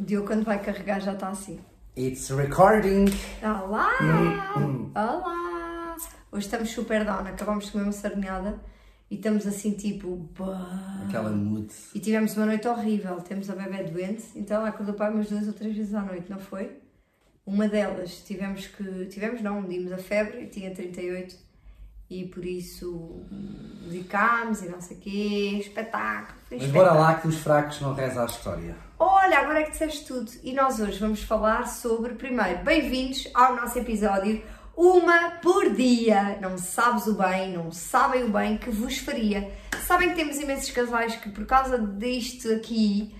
O 0.00 0.02
Diogo, 0.02 0.28
quando 0.28 0.44
vai 0.44 0.58
carregar, 0.62 0.98
já 0.98 1.12
está 1.12 1.28
assim. 1.28 1.60
It's 1.94 2.30
recording. 2.30 3.04
Olá! 3.42 3.90
Hum, 4.56 4.90
Olá! 4.94 5.94
Hoje 6.32 6.46
estamos 6.46 6.70
super 6.70 7.04
down, 7.04 7.26
acabamos 7.26 7.66
de 7.66 7.72
comer 7.72 7.84
uma 7.84 7.92
sardinhada 7.92 8.58
e 9.10 9.16
estamos 9.16 9.46
assim 9.46 9.72
tipo. 9.72 10.16
"Bah". 10.38 11.02
Aquela 11.06 11.28
mood. 11.28 11.70
E 11.94 12.00
tivemos 12.00 12.34
uma 12.34 12.46
noite 12.46 12.66
horrível, 12.66 13.16
temos 13.16 13.50
a 13.50 13.54
bebê 13.54 13.82
doente, 13.90 14.24
então 14.36 14.56
ela 14.56 14.70
acordou 14.70 14.94
para 14.94 15.12
umas 15.12 15.28
duas 15.28 15.46
ou 15.46 15.52
três 15.52 15.76
vezes 15.76 15.92
à 15.92 16.00
noite, 16.00 16.30
não 16.30 16.38
foi? 16.38 16.78
Uma 17.44 17.68
delas 17.68 18.22
tivemos 18.22 18.68
que. 18.68 19.04
Tivemos 19.04 19.42
não, 19.42 19.60
medimos 19.60 19.92
a 19.92 19.98
febre 19.98 20.44
e 20.44 20.46
tinha 20.46 20.74
38 20.74 21.36
e 22.08 22.24
por 22.24 22.42
isso 22.42 22.90
hum, 23.30 23.82
medicámos 23.86 24.62
e 24.62 24.68
não 24.70 24.80
sei 24.80 24.96
o 24.96 25.00
quê, 25.00 25.58
espetáculo. 25.60 26.38
Mas 26.50 26.60
bora 26.60 26.88
espetáculo. 26.88 27.00
lá 27.00 27.14
que 27.16 27.28
os 27.28 27.36
fracos 27.36 27.80
não 27.82 27.92
reza 27.92 28.22
a 28.22 28.24
história. 28.24 28.89
Olha, 29.02 29.38
agora 29.38 29.60
é 29.60 29.62
que 29.62 29.70
disseste 29.70 30.04
tudo. 30.04 30.30
E 30.42 30.52
nós 30.52 30.78
hoje 30.78 30.98
vamos 30.98 31.22
falar 31.22 31.66
sobre, 31.66 32.12
primeiro, 32.12 32.62
bem-vindos 32.62 33.26
ao 33.32 33.56
nosso 33.56 33.78
episódio 33.78 34.42
Uma 34.76 35.38
por 35.42 35.70
Dia. 35.70 36.38
Não 36.38 36.58
sabes 36.58 37.06
o 37.06 37.14
bem, 37.14 37.50
não 37.50 37.72
sabem 37.72 38.24
o 38.24 38.28
bem 38.28 38.58
que 38.58 38.68
vos 38.68 38.98
faria. 38.98 39.50
Sabem 39.86 40.10
que 40.10 40.16
temos 40.16 40.38
imensos 40.38 40.70
casais 40.70 41.16
que, 41.16 41.30
por 41.30 41.46
causa 41.46 41.78
disto 41.78 42.52
aqui, 42.52 43.16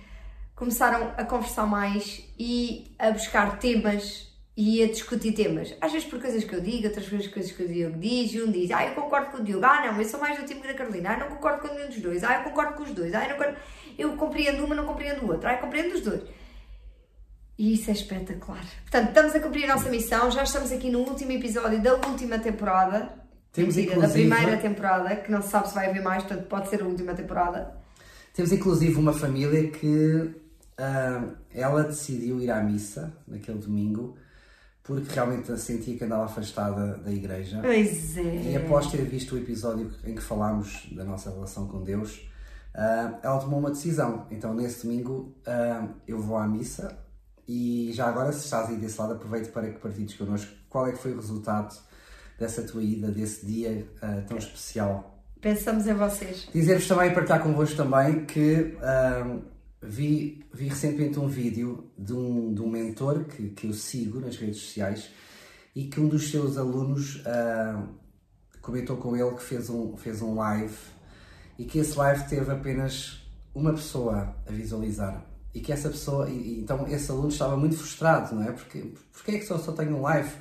começaram 0.55 1.15
a 1.17 1.25
conversar 1.25 1.65
mais 1.65 2.31
e 2.37 2.95
a 2.99 3.09
buscar 3.09 3.57
temas 3.57 4.31
e 4.55 4.83
a 4.83 4.87
discutir 4.87 5.31
temas. 5.31 5.73
Às 5.81 5.91
vezes 5.91 6.07
por 6.07 6.21
coisas 6.21 6.43
que 6.43 6.53
eu 6.53 6.61
digo, 6.61 6.85
outras 6.85 7.07
vezes 7.07 7.27
coisas 7.27 7.51
que 7.51 7.63
o 7.63 7.67
Diogo 7.67 7.97
diz, 7.97 8.31
e 8.33 8.41
um 8.43 8.51
diz, 8.51 8.69
ah, 8.69 8.85
eu 8.85 8.93
concordo 8.93 9.31
com 9.31 9.37
o 9.37 9.43
Diogo, 9.43 9.65
ah, 9.65 9.87
não, 9.87 9.99
eu 9.99 10.05
sou 10.05 10.19
mais 10.19 10.37
do 10.37 10.45
time 10.45 10.61
da 10.61 10.75
Carolina, 10.75 11.13
ah, 11.13 11.17
não 11.17 11.29
concordo 11.29 11.67
com 11.67 11.73
nenhum 11.73 11.87
dos 11.87 11.99
dois, 11.99 12.23
ah, 12.23 12.35
eu 12.35 12.43
concordo 12.43 12.73
com 12.75 12.83
os 12.83 12.91
dois, 12.91 13.15
ah, 13.15 13.23
eu, 13.23 13.29
não 13.29 13.37
concordo... 13.37 13.57
eu 14.01 14.15
compreendo 14.17 14.65
uma, 14.65 14.75
não 14.75 14.85
compreendo 14.85 15.23
o 15.25 15.29
outro, 15.31 15.47
ah, 15.47 15.53
eu 15.53 15.59
compreendo 15.59 15.95
os 15.95 16.01
dois. 16.01 16.21
E 17.57 17.73
isso 17.73 17.89
é 17.89 17.93
espetacular. 17.93 18.65
Portanto, 18.83 19.09
estamos 19.09 19.35
a 19.35 19.39
cumprir 19.39 19.65
a 19.69 19.75
nossa 19.75 19.89
missão, 19.89 20.31
já 20.31 20.43
estamos 20.43 20.71
aqui 20.71 20.89
no 20.89 20.99
último 20.99 21.31
episódio 21.31 21.81
da 21.81 21.93
última 21.95 22.39
temporada. 22.39 23.13
Temos 23.51 23.75
Mentira, 23.75 23.99
da 23.99 24.07
inclusive- 24.07 24.29
primeira 24.35 24.57
temporada, 24.61 25.15
que 25.17 25.31
não 25.31 25.41
se 25.41 25.49
sabe 25.49 25.67
se 25.69 25.75
vai 25.75 25.89
haver 25.89 26.01
mais, 26.01 26.23
portanto 26.23 26.47
pode 26.47 26.69
ser 26.69 26.81
a 26.81 26.85
última 26.85 27.13
temporada. 27.13 27.75
Temos 28.33 28.51
inclusive 28.51 28.95
uma 28.95 29.13
família 29.13 29.69
que 29.69 30.31
ah, 30.77 31.23
ela 31.53 31.83
decidiu 31.83 32.41
ir 32.41 32.49
à 32.49 32.61
missa 32.63 33.13
naquele 33.27 33.59
domingo 33.59 34.17
porque 34.83 35.13
realmente 35.13 35.55
sentia 35.59 35.95
que 35.95 36.03
andava 36.03 36.25
afastada 36.25 36.97
da 36.97 37.11
igreja. 37.11 37.59
Pois 37.61 38.17
é. 38.17 38.21
E 38.51 38.55
após 38.57 38.87
ter 38.87 39.03
visto 39.03 39.35
o 39.35 39.37
episódio 39.37 39.91
em 40.03 40.15
que 40.15 40.21
falámos 40.21 40.87
da 40.93 41.03
nossa 41.03 41.29
relação 41.29 41.67
com 41.67 41.83
Deus, 41.83 42.21
ah, 42.73 43.19
ela 43.21 43.39
tomou 43.39 43.59
uma 43.59 43.71
decisão. 43.71 44.25
Então, 44.31 44.53
nesse 44.53 44.83
domingo, 44.83 45.35
ah, 45.45 45.87
eu 46.07 46.19
vou 46.19 46.37
à 46.37 46.47
missa 46.47 46.97
e 47.47 47.91
já 47.93 48.07
agora, 48.07 48.31
se 48.31 48.45
estás 48.45 48.69
aí 48.69 48.77
desse 48.77 48.99
lado, 48.99 49.13
aproveito 49.13 49.51
para 49.51 49.69
que 49.69 49.79
partilhes 49.79 50.13
connosco 50.13 50.51
qual 50.69 50.87
é 50.87 50.91
que 50.91 50.97
foi 50.97 51.11
o 51.11 51.15
resultado 51.15 51.77
dessa 52.39 52.63
tua 52.63 52.81
ida, 52.81 53.11
desse 53.11 53.45
dia 53.45 53.87
ah, 54.01 54.23
tão 54.27 54.37
especial. 54.37 55.23
Pensamos 55.41 55.87
em 55.87 55.93
vocês. 55.93 56.47
Dizer-vos 56.53 56.87
também 56.87 57.09
e 57.09 57.13
partilhar 57.13 57.41
convosco 57.41 57.75
também 57.75 58.25
que 58.25 58.77
vi, 59.81 60.45
vi 60.53 60.67
recentemente 60.67 61.19
um 61.19 61.27
vídeo 61.27 61.91
de 61.97 62.13
um, 62.13 62.53
de 62.53 62.61
um 62.61 62.69
mentor 62.69 63.25
que, 63.25 63.49
que 63.49 63.67
eu 63.67 63.73
sigo 63.73 64.19
nas 64.19 64.37
redes 64.37 64.61
sociais 64.61 65.09
e 65.75 65.85
que 65.85 65.99
um 65.99 66.07
dos 66.07 66.29
seus 66.29 66.59
alunos 66.59 67.23
comentou 68.61 68.97
com 68.97 69.17
ele 69.17 69.31
que 69.31 69.41
fez 69.41 69.67
um, 69.67 69.97
fez 69.97 70.21
um 70.21 70.35
live 70.35 70.77
e 71.61 71.65
que 71.65 71.77
esse 71.77 71.95
live 71.95 72.27
teve 72.27 72.51
apenas 72.51 73.21
uma 73.53 73.71
pessoa 73.71 74.35
a 74.47 74.51
visualizar. 74.51 75.23
E 75.53 75.59
que 75.59 75.71
essa 75.71 75.89
pessoa, 75.89 76.27
e, 76.27 76.59
então 76.59 76.87
esse 76.87 77.11
aluno 77.11 77.27
estava 77.27 77.55
muito 77.55 77.77
frustrado, 77.77 78.33
não 78.33 78.43
é? 78.43 78.51
Porque, 78.51 78.95
porque 79.13 79.31
é 79.31 79.37
que 79.37 79.45
só, 79.45 79.59
só 79.59 79.71
tenho 79.71 79.95
um 79.97 80.01
live? 80.01 80.31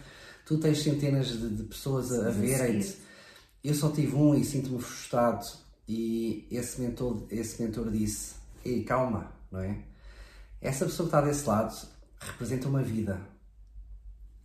Tu 0.46 0.56
tens 0.56 0.82
centenas 0.82 1.27
de, 1.27 1.56
de 1.56 1.62
pessoas 1.64 2.10
a, 2.10 2.28
a 2.28 2.30
verem-te. 2.30 2.96
Eu 3.62 3.74
só 3.74 3.90
tive 3.90 4.17
um 4.17 4.34
e 4.34 4.42
sinto-me 4.46 4.80
frustrado. 4.80 5.46
E 5.86 6.48
esse 6.50 6.80
mentor, 6.80 7.27
esse 7.30 7.62
mentor 7.62 7.90
disse: 7.90 8.36
Ei, 8.64 8.83
calma, 8.83 9.30
não 9.52 9.61
é? 9.61 9.77
Essa 10.58 10.86
pessoa 10.86 11.06
que 11.06 11.14
está 11.16 11.20
desse 11.20 11.46
lado 11.46 11.86
representa 12.18 12.66
uma 12.66 12.83
vida. 12.83 13.20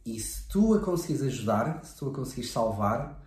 E 0.06 0.20
se 0.20 0.46
tu 0.50 0.74
a 0.74 0.82
conseguires 0.82 1.22
ajudar, 1.22 1.86
se 1.86 1.96
tu 1.96 2.10
a 2.10 2.14
conseguires 2.14 2.52
salvar, 2.52 3.24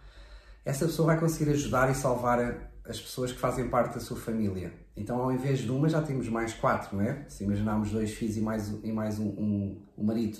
essa 0.66 0.84
pessoa 0.84 1.06
vai 1.06 1.18
conseguir 1.18 1.52
ajudar 1.52 1.90
e 1.90 1.94
salvar 1.94 2.67
as 2.88 2.98
pessoas 3.00 3.30
que 3.32 3.38
fazem 3.38 3.68
parte 3.68 3.94
da 3.94 4.00
sua 4.00 4.16
família. 4.16 4.72
Então, 4.96 5.20
ao 5.20 5.30
invés 5.30 5.58
de 5.60 5.70
uma, 5.70 5.88
já 5.88 6.00
temos 6.02 6.28
mais 6.28 6.54
quatro, 6.54 6.96
não 6.96 7.04
é? 7.04 7.24
Se 7.28 7.44
imaginarmos 7.44 7.90
dois 7.90 8.12
filhos 8.14 8.36
e 8.36 8.40
mais, 8.40 8.68
e 8.82 8.90
mais 8.90 9.18
um, 9.18 9.28
um, 9.28 9.82
um 9.98 10.04
marido. 10.04 10.38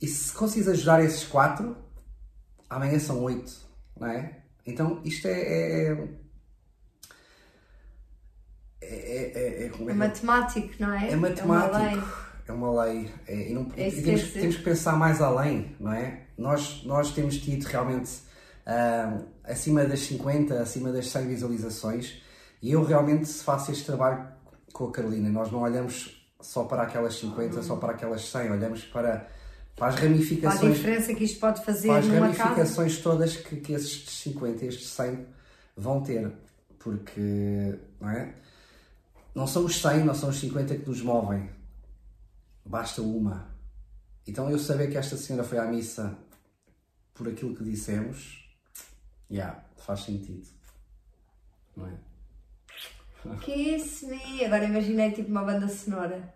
E 0.00 0.06
se 0.06 0.32
conseguires 0.32 0.68
ajudar 0.68 1.02
esses 1.04 1.24
quatro, 1.24 1.76
amanhã 2.70 2.98
são 2.98 3.22
oito, 3.24 3.52
não 3.98 4.06
é? 4.06 4.38
Então, 4.66 5.00
isto 5.04 5.26
é. 5.26 5.32
é, 5.32 5.92
é, 5.92 6.08
é, 8.80 8.86
é, 8.86 9.62
é, 9.64 9.66
É 9.66 9.90
é 9.90 9.94
matemático, 9.94 10.74
não 10.78 10.92
é? 10.92 11.10
é 11.12 11.16
uma 11.16 11.28
matemático, 11.28 11.76
lei. 11.78 12.02
é 12.48 12.52
uma 12.52 12.84
lei. 12.84 13.10
É, 13.26 13.50
e 13.50 13.54
não- 13.54 13.68
É 13.76 13.88
isso 13.88 13.98
e 13.98 14.00
que 14.00 14.04
temos, 14.06 14.32
temos 14.32 14.56
que 14.56 14.62
pensar 14.62 14.96
mais 14.96 15.20
além, 15.20 15.74
não 15.78 15.92
é? 15.92 16.22
Nós, 16.38 16.82
nós 16.84 17.12
temos 17.12 17.36
tido 17.38 17.64
realmente 17.64 18.10
ah, 18.66 19.18
acima 19.44 19.84
das 19.84 20.00
50, 20.00 20.60
acima 20.60 20.92
das 20.92 21.08
100 21.08 21.28
visualizações 21.28 22.22
e 22.62 22.72
eu 22.72 22.84
realmente 22.84 23.26
faço 23.26 23.72
este 23.72 23.84
trabalho 23.84 24.26
com 24.72 24.86
a 24.86 24.92
Carolina. 24.92 25.28
Nós 25.28 25.50
não 25.50 25.62
olhamos 25.62 26.24
só 26.40 26.64
para 26.64 26.82
aquelas 26.82 27.14
50, 27.16 27.62
só 27.62 27.76
para 27.76 27.92
aquelas 27.92 28.28
100, 28.30 28.50
olhamos 28.52 28.84
para, 28.84 29.28
para 29.76 29.88
as 29.88 29.94
Para 29.94 30.04
a 30.04 30.08
ramificações 30.08 30.76
diferença 30.76 31.14
que 31.14 31.24
isto 31.24 31.40
pode 31.40 31.64
fazer 31.64 31.88
para 31.88 31.98
as 31.98 32.06
numa 32.06 32.28
casa. 32.28 32.42
ramificações 32.42 32.98
todas 32.98 33.36
que, 33.36 33.56
que 33.56 33.72
estes 33.72 34.18
50 34.20 34.64
e 34.64 34.68
estes 34.68 34.88
100 34.90 35.26
vão 35.76 36.02
ter. 36.02 36.32
Porque, 36.78 37.78
não 38.00 38.10
é? 38.10 38.34
Não 39.34 39.46
são 39.46 39.64
os 39.64 39.80
100, 39.80 40.04
não 40.04 40.14
são 40.14 40.30
os 40.30 40.38
50 40.38 40.76
que 40.76 40.88
nos 40.88 41.00
movem. 41.00 41.50
Basta 42.64 43.02
uma. 43.02 43.52
Então 44.26 44.50
eu 44.50 44.58
saber 44.58 44.88
que 44.88 44.96
esta 44.96 45.16
senhora 45.16 45.44
foi 45.44 45.58
à 45.58 45.64
missa 45.64 46.16
por 47.14 47.28
aquilo 47.28 47.54
que 47.54 47.64
dissemos, 47.64 48.41
já, 49.32 49.64
faz 49.78 50.00
sentido. 50.00 50.46
Não 51.76 51.86
é? 51.86 53.36
Kiss 53.40 54.04
me. 54.06 54.44
Agora 54.44 54.64
imaginei 54.64 55.12
tipo 55.12 55.30
uma 55.30 55.44
banda 55.44 55.68
sonora. 55.68 56.34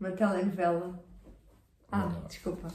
Uma 0.00 0.10
telenovela. 0.12 1.02
Ah, 1.90 2.22
desculpa. 2.28 2.68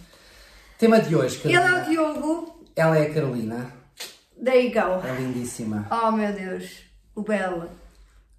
Tema 0.77 0.99
de 1.01 1.15
hoje, 1.15 1.41
Ele 1.45 1.55
é 1.55 1.59
Carolina. 1.61 1.81
o 1.83 1.89
Diogo. 1.89 2.65
Ela 2.75 2.97
é 2.97 3.07
a 3.09 3.13
Carolina, 3.13 3.73
There 4.43 4.65
you 4.67 4.71
go. 4.73 5.05
é 5.05 5.15
lindíssima. 5.19 5.87
Oh 5.91 6.11
meu 6.11 6.31
Deus. 6.33 6.83
O 7.15 7.21
Bela. 7.23 7.69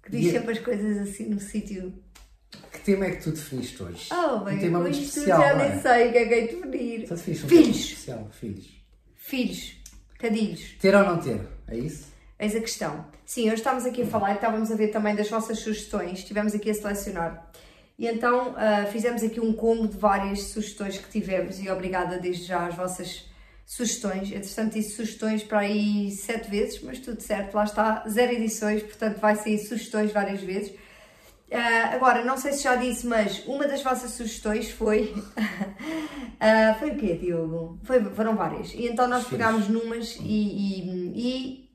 Que 0.03 0.09
diz 0.11 0.25
E- 0.27 0.31
sempre 0.31 0.51
as 0.53 0.59
coisas 0.59 0.97
assim 1.07 1.29
no 1.29 1.39
sítio. 1.39 1.93
Que 2.71 2.79
tema 2.79 3.05
é 3.05 3.11
que 3.11 3.21
tu 3.23 3.31
definiste 3.31 3.83
hoje? 3.83 4.09
Oh, 4.11 4.37
um 4.37 4.43
bem, 4.45 4.57
tema 4.59 4.77
com 4.79 4.83
muito 4.85 4.97
especial, 4.99 5.39
já 5.41 5.53
não 5.55 5.61
é? 5.61 5.69
nem 5.69 5.81
sei 5.81 6.09
o 6.09 6.11
que 6.11 6.17
é 6.17 6.25
que 6.27 6.33
é 6.33 6.41
de 6.47 6.55
definir. 6.55 7.03
Então 7.03 7.17
definiste 7.17 7.45
um 7.45 7.49
Filhos. 7.49 7.65
tema 7.67 7.77
especial, 7.79 8.29
filhos. 8.31 8.83
Filhos. 9.15 9.80
Cadilhos. 10.21 10.75
Ter 10.79 10.93
ou 10.95 11.03
não 11.03 11.17
ter? 11.17 11.41
É 11.67 11.75
isso? 11.75 12.11
Eis 12.39 12.55
a 12.55 12.59
questão. 12.59 13.05
Sim, 13.25 13.47
hoje 13.47 13.55
estávamos 13.55 13.87
aqui 13.87 14.03
a 14.03 14.05
falar 14.05 14.33
e 14.33 14.35
estávamos 14.35 14.71
a 14.71 14.75
ver 14.75 14.89
também 14.89 15.15
das 15.15 15.27
vossas 15.27 15.57
sugestões, 15.59 16.19
estivemos 16.19 16.53
aqui 16.53 16.69
a 16.69 16.73
selecionar. 16.75 17.49
E 17.97 18.07
então 18.07 18.53
ah, 18.55 18.85
fizemos 18.91 19.23
aqui 19.23 19.39
um 19.39 19.51
combo 19.51 19.87
de 19.87 19.97
várias 19.97 20.43
sugestões 20.43 20.97
que 20.97 21.09
tivemos 21.09 21.59
e 21.59 21.69
obrigada 21.69 22.19
desde 22.19 22.45
já 22.45 22.67
às 22.67 22.75
vossas 22.75 23.25
sugestões. 23.65 24.31
Entretanto, 24.31 24.73
disse 24.73 24.95
sugestões 24.95 25.43
para 25.43 25.59
aí 25.59 26.11
sete 26.11 26.51
vezes, 26.51 26.81
mas 26.83 26.99
tudo 26.99 27.19
certo, 27.19 27.55
lá 27.55 27.63
está, 27.63 28.03
zero 28.07 28.31
edições, 28.31 28.83
portanto 28.83 29.19
vai 29.19 29.35
sair 29.35 29.57
sugestões 29.57 30.11
várias 30.11 30.41
vezes. 30.41 30.71
Ah, 31.53 31.93
agora, 31.93 32.23
não 32.23 32.37
sei 32.37 32.53
se 32.53 32.63
já 32.63 32.75
disse, 32.75 33.05
mas 33.05 33.45
uma 33.45 33.67
das 33.67 33.83
vossas 33.83 34.11
sugestões 34.11 34.71
foi. 34.71 35.13
ah, 36.39 36.75
foi 36.79 36.91
o 36.91 36.97
quê, 36.97 37.15
Diogo? 37.17 37.79
Foi, 37.83 38.03
foram 38.15 38.35
várias. 38.35 38.73
E 38.73 38.87
então 38.87 39.07
nós 39.07 39.25
pegámos 39.27 39.67
numas 39.67 40.15
e. 40.21 40.23
e- 40.23 41.11
e, 41.15 41.69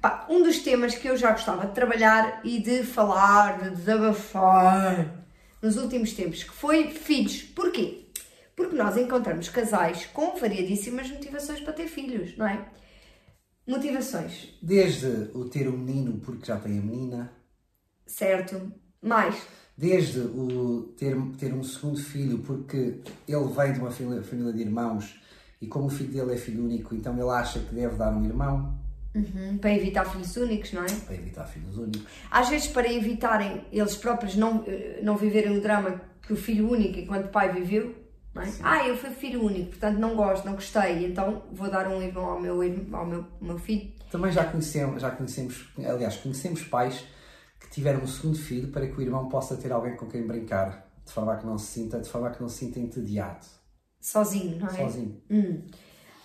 pá, 0.00 0.26
um 0.30 0.42
dos 0.42 0.58
temas 0.60 0.94
que 0.94 1.08
eu 1.08 1.16
já 1.16 1.32
gostava 1.32 1.66
de 1.66 1.74
trabalhar 1.74 2.40
e 2.44 2.60
de 2.60 2.84
falar, 2.84 3.60
de 3.62 3.70
desabafar 3.70 5.24
nos 5.62 5.76
últimos 5.76 6.12
tempos, 6.14 6.44
que 6.44 6.52
foi 6.52 6.90
filhos. 6.90 7.42
Porquê? 7.42 8.06
Porque 8.56 8.76
nós 8.76 8.96
encontramos 8.96 9.48
casais 9.48 10.06
com 10.06 10.36
variadíssimas 10.36 11.10
motivações 11.10 11.60
para 11.60 11.72
ter 11.74 11.88
filhos, 11.88 12.36
não 12.36 12.46
é? 12.46 12.66
Motivações, 13.66 14.34
Desde 14.62 15.30
o 15.34 15.48
ter 15.50 15.68
um 15.68 15.76
menino 15.76 16.18
porque 16.20 16.46
já 16.46 16.58
tem 16.58 16.78
a 16.78 16.82
menina, 16.82 17.30
certo? 18.06 18.72
Mais, 19.02 19.36
desde 19.76 20.20
o 20.20 20.94
ter, 20.96 21.16
ter 21.38 21.52
um 21.52 21.62
segundo 21.64 21.98
filho 21.98 22.38
porque 22.38 23.00
ele 23.26 23.48
vem 23.56 23.72
de 23.72 23.80
uma 23.80 23.90
família, 23.90 24.22
família 24.22 24.52
de 24.52 24.60
irmãos 24.60 25.20
e 25.60 25.66
como 25.66 25.86
o 25.86 25.90
filho 25.90 26.12
dele 26.12 26.34
é 26.34 26.36
filho 26.36 26.64
único, 26.64 26.94
então 26.94 27.14
ele 27.14 27.30
acha 27.30 27.58
que 27.60 27.74
deve 27.74 27.96
dar 27.96 28.12
um 28.12 28.24
irmão. 28.24 28.78
Uhum, 29.14 29.58
para 29.58 29.74
evitar 29.74 30.04
filhos 30.06 30.36
únicos, 30.36 30.72
não 30.72 30.84
é? 30.84 30.86
Para 30.86 31.14
evitar 31.14 31.44
filhos 31.44 31.76
únicos. 31.76 32.04
Às 32.30 32.48
vezes 32.48 32.68
para 32.68 32.90
evitarem 32.90 33.64
eles 33.70 33.94
próprios 33.94 34.36
não, 34.36 34.64
eh, 34.66 35.00
não 35.02 35.16
viverem 35.16 35.56
o 35.56 35.60
drama 35.60 36.00
que 36.22 36.32
o 36.32 36.36
filho 36.36 36.70
único 36.70 36.98
enquanto 36.98 37.28
pai 37.30 37.52
viveu, 37.52 37.94
é? 38.34 38.48
Ah, 38.62 38.88
eu 38.88 38.96
fui 38.96 39.10
filho 39.10 39.44
único, 39.44 39.70
portanto 39.70 39.98
não 39.98 40.16
gosto, 40.16 40.46
não 40.46 40.54
gostei, 40.54 41.04
então 41.04 41.42
vou 41.52 41.70
dar 41.70 41.86
um 41.86 42.00
irmão 42.00 42.24
ao 42.24 42.40
meu, 42.40 42.62
ao 42.92 43.06
meu, 43.06 43.26
meu 43.40 43.58
filho. 43.58 43.92
Também 44.10 44.32
já 44.32 44.44
conhecemos, 44.44 45.02
já 45.02 45.10
conhecemos, 45.10 45.68
aliás, 45.78 46.16
conhecemos 46.16 46.62
pais 46.64 47.04
que 47.72 47.76
tiveram 47.76 48.02
um 48.02 48.06
segundo 48.06 48.38
filho 48.38 48.68
para 48.68 48.86
que 48.86 48.98
o 48.98 49.00
irmão 49.00 49.30
possa 49.30 49.56
ter 49.56 49.72
alguém 49.72 49.96
com 49.96 50.06
quem 50.06 50.26
brincar, 50.26 50.86
de 51.06 51.10
forma 51.10 51.32
a 51.32 51.36
que 51.36 51.46
não 51.46 51.56
se 51.56 51.68
sinta, 51.68 51.98
de 51.98 52.08
forma 52.08 52.28
a 52.28 52.30
que 52.30 52.42
não 52.42 52.48
se 52.48 52.58
sinta 52.58 52.78
entediado. 52.78 53.46
Sozinho, 53.98 54.58
não 54.58 54.68
é? 54.68 54.72
Sozinho. 54.72 55.22
Hum. 55.30 55.62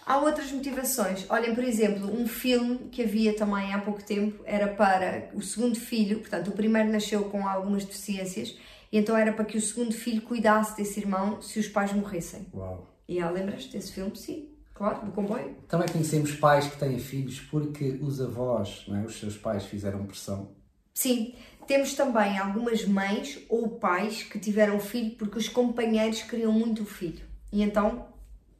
Há 0.05 0.17
outras 0.19 0.51
motivações. 0.51 1.25
Olhem, 1.29 1.55
por 1.55 1.63
exemplo, 1.63 2.11
um 2.11 2.27
filme 2.27 2.89
que 2.91 3.01
havia 3.01 3.33
também 3.33 3.73
há 3.73 3.79
pouco 3.79 4.03
tempo 4.03 4.43
era 4.45 4.67
para 4.67 5.29
o 5.33 5.41
segundo 5.41 5.79
filho, 5.79 6.19
portanto, 6.19 6.49
o 6.49 6.51
primeiro 6.51 6.91
nasceu 6.91 7.23
com 7.25 7.47
algumas 7.47 7.85
deficiências, 7.85 8.57
e 8.91 8.97
então 8.97 9.15
era 9.15 9.31
para 9.31 9.45
que 9.45 9.57
o 9.57 9.61
segundo 9.61 9.93
filho 9.93 10.21
cuidasse 10.23 10.75
desse 10.75 10.99
irmão 10.99 11.41
se 11.41 11.59
os 11.59 11.67
pais 11.69 11.93
morressem. 11.93 12.45
Uau. 12.53 12.93
E 13.07 13.21
há, 13.21 13.29
lembras 13.29 13.67
desse 13.67 13.93
filme? 13.93 14.17
Sim, 14.17 14.49
claro, 14.73 15.05
do 15.05 15.11
comboio. 15.13 15.55
Também 15.69 15.87
conhecemos 15.87 16.33
pais 16.33 16.67
que 16.67 16.77
têm 16.77 16.99
filhos 16.99 17.39
porque 17.39 17.97
os 18.01 18.19
avós, 18.19 18.85
é? 18.89 19.05
os 19.05 19.17
seus 19.17 19.37
pais 19.37 19.65
fizeram 19.65 20.05
pressão. 20.05 20.56
Sim, 20.97 21.35
temos 21.67 21.93
também 21.93 22.39
algumas 22.39 22.83
mães 22.83 23.37
ou 23.49 23.69
pais 23.69 24.23
que 24.23 24.39
tiveram 24.39 24.79
filho 24.79 25.15
porque 25.15 25.37
os 25.37 25.47
companheiros 25.47 26.23
queriam 26.23 26.51
muito 26.51 26.81
o 26.81 26.85
filho. 26.87 27.23
E 27.53 27.61
então, 27.61 28.07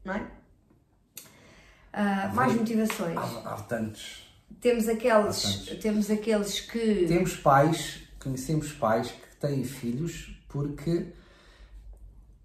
não 0.06 0.14
é? 0.14 0.20
Uh, 1.96 2.36
mais 2.36 2.54
motivações. 2.54 3.18
Há, 3.18 3.54
há 3.56 3.62
tantos. 3.64 4.32
Temos 4.62 4.88
aqueles, 4.88 5.42
tantos. 5.42 5.82
temos 5.82 6.12
aqueles 6.12 6.60
que. 6.60 7.08
Temos 7.08 7.36
pais, 7.38 8.04
conhecemos 8.20 8.72
pais 8.72 9.10
que 9.10 9.36
têm 9.38 9.64
filhos 9.64 10.40
porque 10.48 11.08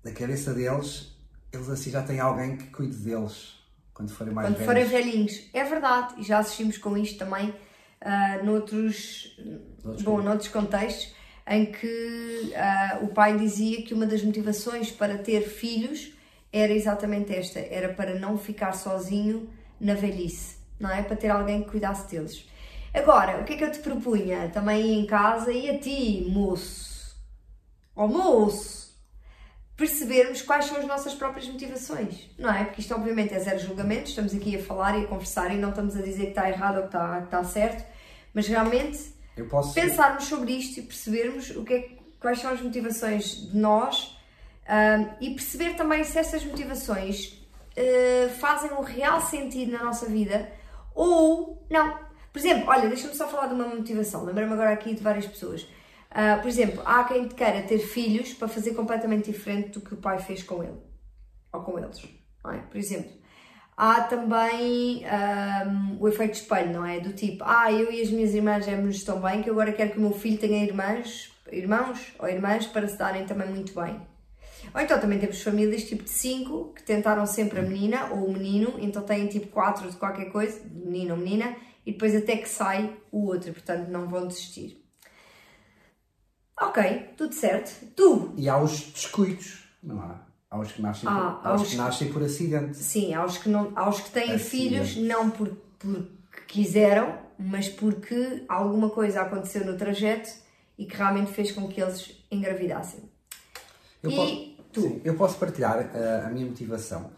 na 0.03 0.13
cabeça 0.13 0.55
deles, 0.55 1.15
eles 1.53 1.69
assim 1.69 1.91
já 1.91 2.03
têm 2.03 2.19
alguém 2.19 2.57
que 2.57 2.71
cuide 2.71 2.97
deles 2.97 3.63
quando 3.93 4.11
forem 4.11 4.33
mais 4.33 4.49
quando 4.49 4.57
velhos. 4.57 4.73
forem 4.73 4.85
velhinhos. 4.87 5.51
É 5.53 5.65
verdade, 5.65 6.15
e 6.19 6.23
já 6.23 6.39
assistimos 6.39 6.79
com 6.79 6.97
isto 6.97 7.19
também 7.19 7.55
uh, 8.03 8.45
noutros, 8.45 9.37
Noutros 9.85 10.03
bom, 10.03 10.23
noutros 10.23 10.49
contextos 10.49 11.15
em 11.47 11.67
que 11.67 12.53
uh, 12.55 13.05
o 13.05 13.09
pai 13.09 13.37
dizia 13.37 13.83
que 13.83 13.93
uma 13.93 14.07
das 14.07 14.23
motivações 14.23 14.91
para 14.91 15.19
ter 15.19 15.43
filhos 15.43 16.13
era 16.53 16.73
exatamente 16.73 17.35
esta, 17.35 17.59
era 17.59 17.93
para 17.93 18.15
não 18.19 18.39
ficar 18.39 18.73
sozinho 18.75 19.51
na 19.81 19.95
velhice, 19.95 20.57
não 20.79 20.91
é? 20.91 21.03
Para 21.03 21.17
ter 21.17 21.29
alguém 21.29 21.63
que 21.63 21.71
cuidasse 21.71 22.09
deles. 22.11 22.49
Agora, 22.95 23.41
o 23.41 23.45
que 23.45 23.55
é 23.55 23.57
que 23.57 23.65
eu 23.65 23.73
te 23.73 23.79
propunha 23.79 24.51
também 24.51 25.01
em 25.01 25.07
casa 25.07 25.51
e 25.51 25.71
a 25.71 25.79
ti, 25.79 26.27
moço, 26.29 27.17
ou 27.97 28.07
moço, 28.07 28.93
percebermos 29.77 30.43
quais 30.43 30.67
são 30.67 30.77
as 30.77 30.87
nossas 30.87 31.15
próprias 31.15 31.49
motivações, 31.49 32.31
não 32.39 32.53
é? 32.53 32.65
Porque 32.65 32.83
isto 32.83 32.95
obviamente 32.95 33.35
é 33.35 33.39
zero 33.41 33.59
julgamento, 33.59 34.11
estamos 34.11 34.35
aqui 34.35 34.57
a 34.57 34.63
falar 34.63 34.97
e 34.99 35.05
a 35.05 35.09
conversar 35.09 35.53
e 35.53 35.59
não 35.59 35.71
estamos 35.71 35.97
a 35.97 36.03
dizer 36.03 36.25
que 36.25 36.29
está 36.29 36.49
errado 36.49 36.77
ou 36.77 36.83
que 36.83 36.89
está, 36.89 37.19
que 37.19 37.25
está 37.25 37.45
certo, 37.45 37.92
mas 38.35 38.47
realmente 38.47 39.13
posso... 39.51 39.75
pensarmos 39.75 40.25
sobre 40.25 40.53
isto 40.53 40.81
e 40.81 40.83
percebermos 40.83 41.51
o 41.51 41.65
que 41.65 41.75
é, 41.75 41.91
quais 42.21 42.39
são 42.41 42.51
as 42.51 42.61
motivações 42.61 43.51
de 43.51 43.57
nós 43.57 44.17
e 45.21 45.31
perceber 45.31 45.75
também 45.75 46.05
se 46.05 46.19
essas 46.19 46.45
motivações 46.45 47.43
uh, 47.77 48.31
fazem 48.39 48.73
um 48.73 48.83
real 48.83 49.21
sentido 49.21 49.73
na 49.73 49.85
nossa 49.85 50.07
vida 50.07 50.51
ou 50.95 51.67
não. 51.71 51.99
Por 52.33 52.39
exemplo, 52.39 52.69
olha, 52.69 52.89
deixa-me 52.89 53.15
só 53.15 53.29
falar 53.29 53.49
de 53.49 53.55
uma 53.55 53.67
motivação, 53.67 54.25
lembrei-me 54.25 54.53
agora 54.53 54.73
aqui 54.73 54.95
de 54.95 55.03
várias 55.03 55.27
pessoas. 55.27 55.63
Uh, 55.63 56.41
por 56.41 56.49
exemplo, 56.49 56.83
há 56.85 57.05
quem 57.05 57.29
queira 57.29 57.63
ter 57.63 57.79
filhos 57.79 58.35
para 58.35 58.49
fazer 58.49 58.75
completamente 58.75 59.31
diferente 59.31 59.71
do 59.71 59.81
que 59.81 59.95
o 59.95 59.97
pai 59.97 60.19
fez 60.19 60.43
com 60.43 60.63
ele 60.63 60.79
ou 61.53 61.63
com 61.63 61.79
eles, 61.79 62.03
é? 62.47 62.59
Por 62.59 62.77
exemplo, 62.77 63.11
há 63.83 64.01
também 64.03 65.05
um, 65.05 65.97
o 65.99 66.07
efeito 66.07 66.35
espelho, 66.35 66.73
não 66.73 66.87
é? 66.87 67.01
Do 67.01 67.13
tipo, 67.13 67.43
ah, 67.45 67.73
eu 67.73 67.91
e 67.93 68.01
as 68.01 68.11
minhas 68.11 68.33
irmãs 68.33 68.65
gêmeos 68.65 69.03
tão 69.03 69.21
bem 69.21 69.43
que 69.43 69.51
agora 69.51 69.73
quero 69.73 69.91
que 69.91 69.99
o 69.99 70.01
meu 70.01 70.13
filho 70.13 70.39
tenha 70.39 70.63
irmãs, 70.63 71.33
irmãos 71.51 72.15
ou 72.17 72.29
irmãs 72.29 72.65
para 72.65 72.87
se 72.87 72.97
darem 72.97 73.27
também 73.27 73.49
muito 73.49 73.75
bem. 73.75 74.01
Ou 74.73 74.81
então 74.81 75.01
também 75.01 75.19
temos 75.19 75.43
famílias 75.43 75.83
tipo 75.83 76.05
de 76.05 76.11
5 76.11 76.75
que 76.75 76.85
tentaram 76.85 77.27
sempre 77.27 77.59
a 77.59 77.63
menina 77.63 78.07
ou 78.13 78.27
o 78.27 78.33
menino, 78.33 78.77
então 78.79 79.03
têm 79.03 79.27
tipo 79.27 79.49
4 79.49 79.91
de 79.91 79.97
qualquer 79.97 80.27
coisa, 80.27 80.61
menino 80.73 81.15
ou 81.15 81.21
menina, 81.21 81.57
e 81.85 81.91
depois 81.91 82.15
até 82.15 82.37
que 82.37 82.49
sai 82.49 82.97
o 83.11 83.27
outro, 83.27 83.53
portanto 83.53 83.89
não 83.89 84.07
vão 84.07 84.29
desistir. 84.29 84.81
Ok, 86.61 87.15
tudo 87.17 87.35
certo. 87.35 87.85
Tu? 87.97 88.33
E 88.37 88.49
há 88.49 88.63
os 88.63 88.93
descuidos, 88.93 89.65
não 89.83 90.01
há? 90.01 90.32
Há 90.53 90.59
os 90.61 90.71
que 90.71 90.83
nascem, 90.83 91.09
Ah, 91.09 91.39
por, 91.43 91.49
aos 91.49 91.63
que 91.63 91.69
que- 91.71 91.77
nascem 91.77 92.13
por 92.13 92.23
acidente. 92.23 92.77
Sim, 92.77 93.15
aos 93.15 93.39
que, 93.39 93.49
não, 93.49 93.73
aos 93.75 94.01
que 94.01 94.11
têm 94.11 94.33
Acidentes. 94.33 94.49
filhos, 94.93 94.97
não 94.99 95.31
por, 95.31 95.49
porque 95.79 96.43
quiseram, 96.47 97.19
mas 97.39 97.71
porque 97.71 98.45
alguma 98.47 98.91
coisa 98.91 99.23
aconteceu 99.23 99.65
no 99.65 99.79
trajeto 99.79 100.29
e 100.77 100.85
que 100.85 100.95
realmente 100.95 101.33
fez 101.33 101.53
com 101.53 101.67
que 101.69 101.81
eles 101.81 102.23
engravidassem. 102.31 103.01
Eu 104.03 104.11
E 104.11 104.15
po- 104.57 104.65
tu? 104.75 104.81
Sim, 104.83 105.01
eu 105.05 105.15
posso 105.15 105.39
partilhar 105.39 105.79
uh, 105.87 106.27
a 106.27 106.29
minha 106.29 106.45
motivação. 106.45 107.11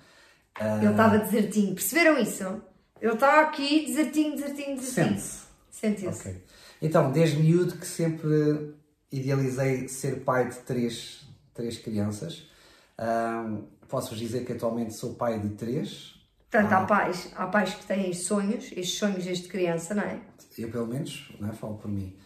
Uh, 0.60 0.78
Ele 0.82 0.90
estava 0.92 1.18
desertinho, 1.18 1.74
perceberam 1.74 2.16
isso? 2.20 2.62
Ele 3.00 3.14
está 3.14 3.40
aqui 3.40 3.86
desertinho, 3.86 4.36
desertinho, 4.36 4.76
desertinho. 4.76 5.08
Sente-se. 5.18 5.44
Sentiu-se. 5.72 6.20
Ok. 6.28 6.44
Então, 6.80 7.10
desde 7.10 7.36
miúdo 7.42 7.74
que 7.76 7.86
sempre 7.86 8.74
idealizei 9.10 9.88
ser 9.88 10.20
pai 10.20 10.48
de 10.48 10.56
três, 10.58 11.26
três 11.52 11.76
crianças. 11.78 12.46
Ahm, 12.98 13.64
Posso-vos 13.86 14.18
dizer 14.18 14.44
que 14.46 14.52
atualmente 14.54 14.94
sou 14.96 15.14
pai 15.14 15.38
de 15.38 15.50
três. 15.50 16.14
Portanto, 16.50 16.72
Ah. 16.72 16.78
há 16.78 16.86
pais, 16.86 17.32
há 17.36 17.46
pais 17.46 17.74
que 17.74 17.84
têm 17.86 18.12
sonhos, 18.14 18.64
estes 18.72 18.98
sonhos 18.98 19.24
desde 19.24 19.46
criança, 19.46 19.94
não 19.94 20.02
é? 20.02 20.20
Eu, 20.56 20.70
pelo 20.70 20.86
menos, 20.86 21.30
né, 21.38 21.52
falo 21.52 21.76
por 21.76 21.88
mim. 21.90 22.16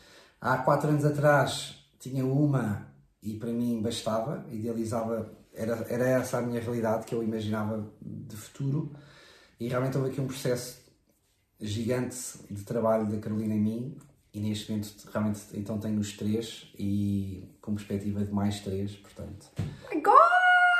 Há 0.40 0.58
quatro 0.58 0.88
anos 0.88 1.04
atrás 1.04 1.84
tinha 1.98 2.24
uma 2.24 2.86
e 3.20 3.34
para 3.34 3.50
mim 3.50 3.82
bastava, 3.82 4.46
idealizava, 4.50 5.30
era, 5.52 5.84
era 5.90 6.08
essa 6.08 6.38
a 6.38 6.42
minha 6.42 6.60
realidade 6.60 7.04
que 7.06 7.14
eu 7.14 7.22
imaginava 7.24 7.90
de 8.00 8.36
futuro. 8.36 8.92
E 9.58 9.66
realmente 9.68 9.98
houve 9.98 10.10
aqui 10.10 10.20
um 10.20 10.26
processo 10.28 10.80
gigante 11.60 12.16
de 12.48 12.62
trabalho 12.64 13.06
da 13.10 13.18
Carolina 13.18 13.54
em 13.54 13.60
mim. 13.60 13.98
E 14.32 14.40
neste 14.40 14.70
momento, 14.70 14.94
realmente, 15.12 15.40
então 15.54 15.78
tenho 15.78 15.98
os 15.98 16.12
três 16.16 16.72
e 16.78 17.48
com 17.60 17.74
perspectiva 17.74 18.24
de 18.24 18.32
mais 18.32 18.60
três, 18.60 18.94
portanto, 18.96 19.50
Oh 19.58 19.94
my 19.94 20.00
God! 20.00 20.37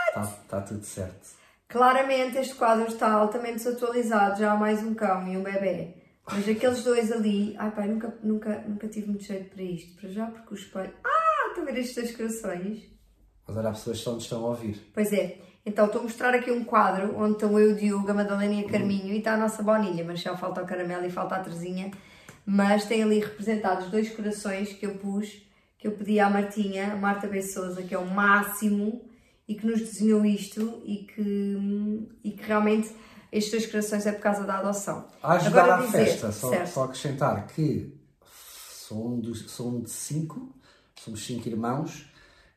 Está 0.08 0.26
tá 0.48 0.60
tudo 0.60 0.84
certo. 0.84 1.38
Claramente 1.68 2.38
este 2.38 2.54
quadro 2.54 2.86
está 2.86 3.12
altamente 3.12 3.56
desatualizado, 3.56 4.40
já 4.40 4.52
há 4.52 4.56
mais 4.56 4.82
um 4.82 4.94
cão 4.94 5.28
e 5.28 5.36
um 5.36 5.42
bebê. 5.42 5.94
Mas 6.30 6.48
aqueles 6.48 6.82
dois 6.82 7.10
ali, 7.10 7.54
ai 7.58 7.70
pai, 7.70 7.88
nunca, 7.88 8.14
nunca, 8.22 8.64
nunca 8.66 8.88
tive 8.88 9.08
muito 9.08 9.24
jeito 9.24 9.54
para 9.54 9.62
isto. 9.62 10.00
Para 10.00 10.10
já, 10.10 10.26
porque 10.26 10.54
o 10.54 10.56
espelho. 10.56 10.92
Ah, 11.04 11.48
estão 11.48 11.62
a 11.62 11.66
ver 11.66 11.78
estes 11.78 11.94
dois 11.94 12.16
corações? 12.16 12.82
Mas 13.46 13.56
olha, 13.56 13.68
há 13.68 13.72
pessoas 13.72 14.02
que 14.02 14.10
estão 14.10 14.44
a 14.44 14.48
ouvir. 14.48 14.90
Pois 14.92 15.12
é. 15.12 15.38
Então 15.64 15.86
estou 15.86 16.00
a 16.00 16.04
mostrar 16.04 16.34
aqui 16.34 16.50
um 16.50 16.64
quadro 16.64 17.18
onde 17.18 17.32
estão 17.32 17.58
eu, 17.58 17.72
o 17.72 17.74
Diogo, 17.74 18.10
a 18.10 18.14
Madalena 18.14 18.54
e 18.54 18.64
a 18.64 18.68
Carminho 18.68 19.12
e 19.12 19.18
está 19.18 19.34
a 19.34 19.36
nossa 19.36 19.62
Bonilha, 19.62 20.04
mas 20.04 20.20
já 20.20 20.34
falta 20.36 20.62
o 20.62 20.66
caramelo 20.66 21.04
e 21.04 21.10
falta 21.10 21.36
a 21.36 21.40
Terezinha. 21.40 21.90
Mas 22.46 22.86
tem 22.86 23.02
ali 23.02 23.20
representados 23.20 23.90
dois 23.90 24.08
corações 24.08 24.72
que 24.72 24.86
eu 24.86 24.94
pus, 24.94 25.42
que 25.78 25.86
eu 25.86 25.92
pedi 25.92 26.20
à 26.20 26.30
Martinha, 26.30 26.92
a 26.92 26.96
Marta 26.96 27.26
B. 27.26 27.42
Souza, 27.42 27.82
que 27.82 27.94
é 27.94 27.98
o 27.98 28.06
máximo 28.06 29.07
e 29.48 29.54
que 29.54 29.66
nos 29.66 29.80
desenhou 29.80 30.24
isto 30.26 30.82
e 30.84 30.98
que, 30.98 32.08
e 32.22 32.30
que 32.32 32.42
realmente 32.42 32.90
estes 33.32 33.50
dois 33.50 33.66
corações 33.66 34.06
é 34.06 34.12
por 34.12 34.20
causa 34.20 34.44
da 34.44 34.58
adoção. 34.58 35.08
A 35.22 35.32
ajudar 35.34 35.64
Agora 35.64 35.82
à 35.82 35.86
dizer, 35.86 36.04
festa, 36.04 36.32
só, 36.32 36.66
só 36.66 36.84
acrescentar 36.84 37.46
que 37.46 37.92
sou 38.26 39.08
um, 39.14 39.20
dos, 39.20 39.50
sou 39.50 39.70
um 39.70 39.80
de 39.80 39.90
cinco, 39.90 40.54
somos 40.96 41.24
cinco 41.24 41.48
irmãos 41.48 42.06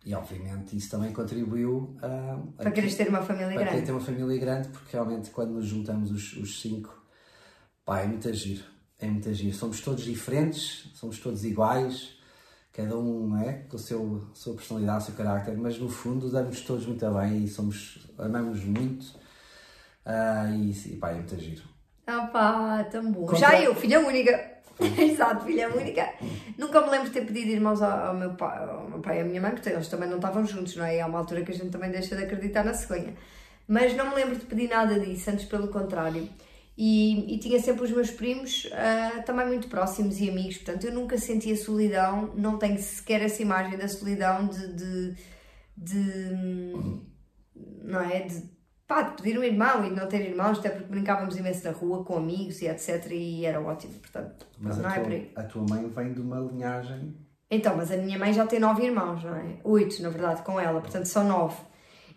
e 0.05 0.13
obviamente 0.13 0.75
isso 0.75 0.89
também 0.89 1.13
contribuiu 1.13 1.95
a, 2.01 2.33
a 2.57 2.63
Para 2.63 2.71
quereres 2.71 2.95
ter 2.95 3.07
uma 3.07 3.21
família 3.21 3.47
para 3.53 3.57
querer 3.57 3.69
grande. 3.69 3.85
ter 3.85 3.91
uma 3.91 4.01
família 4.01 4.37
grande, 4.37 4.69
porque 4.69 4.89
realmente 4.91 5.29
quando 5.29 5.51
nos 5.51 5.65
juntamos 5.67 6.11
os, 6.11 6.33
os 6.33 6.61
cinco, 6.61 7.01
pá, 7.85 8.01
é 8.01 8.07
muito 8.07 8.27
agir, 8.27 8.65
é 8.99 9.07
muito 9.07 9.29
agir. 9.29 9.53
Somos 9.53 9.79
todos 9.81 10.03
diferentes, 10.03 10.89
somos 10.95 11.19
todos 11.19 11.45
iguais, 11.45 12.17
cada 12.73 12.97
um 12.97 13.37
é, 13.41 13.53
com 13.69 13.75
a 13.75 13.79
seu, 13.79 14.21
sua 14.33 14.55
personalidade, 14.55 15.03
o 15.03 15.05
seu 15.07 15.15
carácter, 15.15 15.57
mas 15.57 15.77
no 15.77 15.89
fundo 15.89 16.29
damos 16.29 16.61
todos 16.61 16.85
muito 16.85 17.09
bem 17.11 17.43
e 17.43 17.47
somos, 17.47 18.07
amamos 18.17 18.63
muito 18.63 19.05
ah, 20.05 20.49
e, 20.51 20.71
e 20.71 20.97
pá, 20.97 21.11
é 21.11 21.15
muito 21.15 21.35
agir. 21.35 21.61
Ah 22.07 22.27
pá, 22.27 22.83
tão 22.85 23.11
bom. 23.11 23.21
Contra- 23.25 23.37
Já 23.37 23.61
eu, 23.61 23.75
filha 23.75 23.99
única. 23.99 24.51
Exato, 24.97 25.45
filha 25.45 25.69
única. 25.69 26.09
Nunca 26.57 26.81
me 26.81 26.89
lembro 26.89 27.07
de 27.07 27.13
ter 27.13 27.25
pedido 27.25 27.51
irmãos 27.51 27.81
ao, 27.81 28.07
ao 28.07 28.13
meu 28.15 28.33
pai, 28.33 28.57
ao 28.67 28.89
meu 28.89 28.99
pai 28.99 29.19
e 29.19 29.21
à 29.21 29.23
minha 29.25 29.39
mãe, 29.41 29.51
porque 29.51 29.69
eles 29.69 29.87
também 29.87 30.09
não 30.09 30.15
estavam 30.17 30.43
juntos, 30.45 30.75
não 30.75 30.83
é? 30.85 30.97
E 30.97 30.99
há 31.01 31.05
uma 31.05 31.19
altura 31.19 31.43
que 31.43 31.51
a 31.51 31.53
gente 31.55 31.69
também 31.69 31.91
deixa 31.91 32.15
de 32.15 32.23
acreditar 32.23 32.63
na 32.63 32.73
cegonha. 32.73 33.13
Mas 33.67 33.95
não 33.95 34.09
me 34.09 34.15
lembro 34.15 34.35
de 34.35 34.45
pedir 34.45 34.67
nada 34.69 34.99
disso, 34.99 35.29
antes 35.29 35.45
pelo 35.45 35.67
contrário. 35.67 36.27
E, 36.77 37.35
e, 37.35 37.37
tinha 37.37 37.59
sempre 37.59 37.83
os 37.83 37.91
meus 37.91 38.09
primos 38.09 38.65
uh, 38.65 39.23
também 39.23 39.45
muito 39.45 39.67
próximos 39.67 40.19
e 40.19 40.29
amigos, 40.29 40.57
portanto 40.57 40.85
eu 40.85 40.93
nunca 40.93 41.17
sentia 41.17 41.55
solidão, 41.55 42.33
não 42.35 42.57
tenho 42.57 42.79
sequer 42.79 43.21
essa 43.21 43.41
imagem 43.41 43.77
da 43.77 43.87
solidão 43.87 44.47
de, 44.47 44.73
de, 44.73 45.15
de 45.77 47.01
não 47.83 48.01
é? 48.01 48.21
De, 48.21 48.49
pá, 48.87 49.03
de 49.03 49.21
pedir 49.21 49.37
um 49.37 49.43
irmão 49.43 49.85
e 49.85 49.89
de 49.89 49.95
não 49.95 50.07
ter 50.07 50.21
irmãos, 50.21 50.59
até 50.59 50.69
porque 50.69 50.87
brincávamos 50.87 51.35
imenso 51.35 51.63
na 51.63 51.71
rua 51.71 52.03
com 52.03 52.17
amigos 52.17 52.61
e 52.61 52.67
etc. 52.67 53.05
E 53.11 53.45
era 53.45 53.61
ótimo, 53.61 53.93
portanto, 53.93 54.47
mas 54.57 54.77
não 54.77 54.89
a 54.89 54.91
é 54.91 54.95
tua, 54.95 55.03
por 55.03 55.13
aí. 55.13 55.31
A 55.35 55.43
tua 55.43 55.65
mãe 55.69 55.89
vem 55.89 56.13
de 56.13 56.21
uma 56.21 56.39
linhagem. 56.39 57.15
Então, 57.49 57.75
mas 57.75 57.91
a 57.91 57.97
minha 57.97 58.17
mãe 58.17 58.33
já 58.33 58.47
tem 58.47 58.59
nove 58.59 58.85
irmãos, 58.85 59.23
não 59.23 59.35
é? 59.35 59.59
Oito, 59.63 60.01
na 60.01 60.09
verdade, 60.09 60.41
com 60.41 60.59
ela, 60.59 60.79
portanto 60.79 61.05
são 61.05 61.27
nove. 61.27 61.57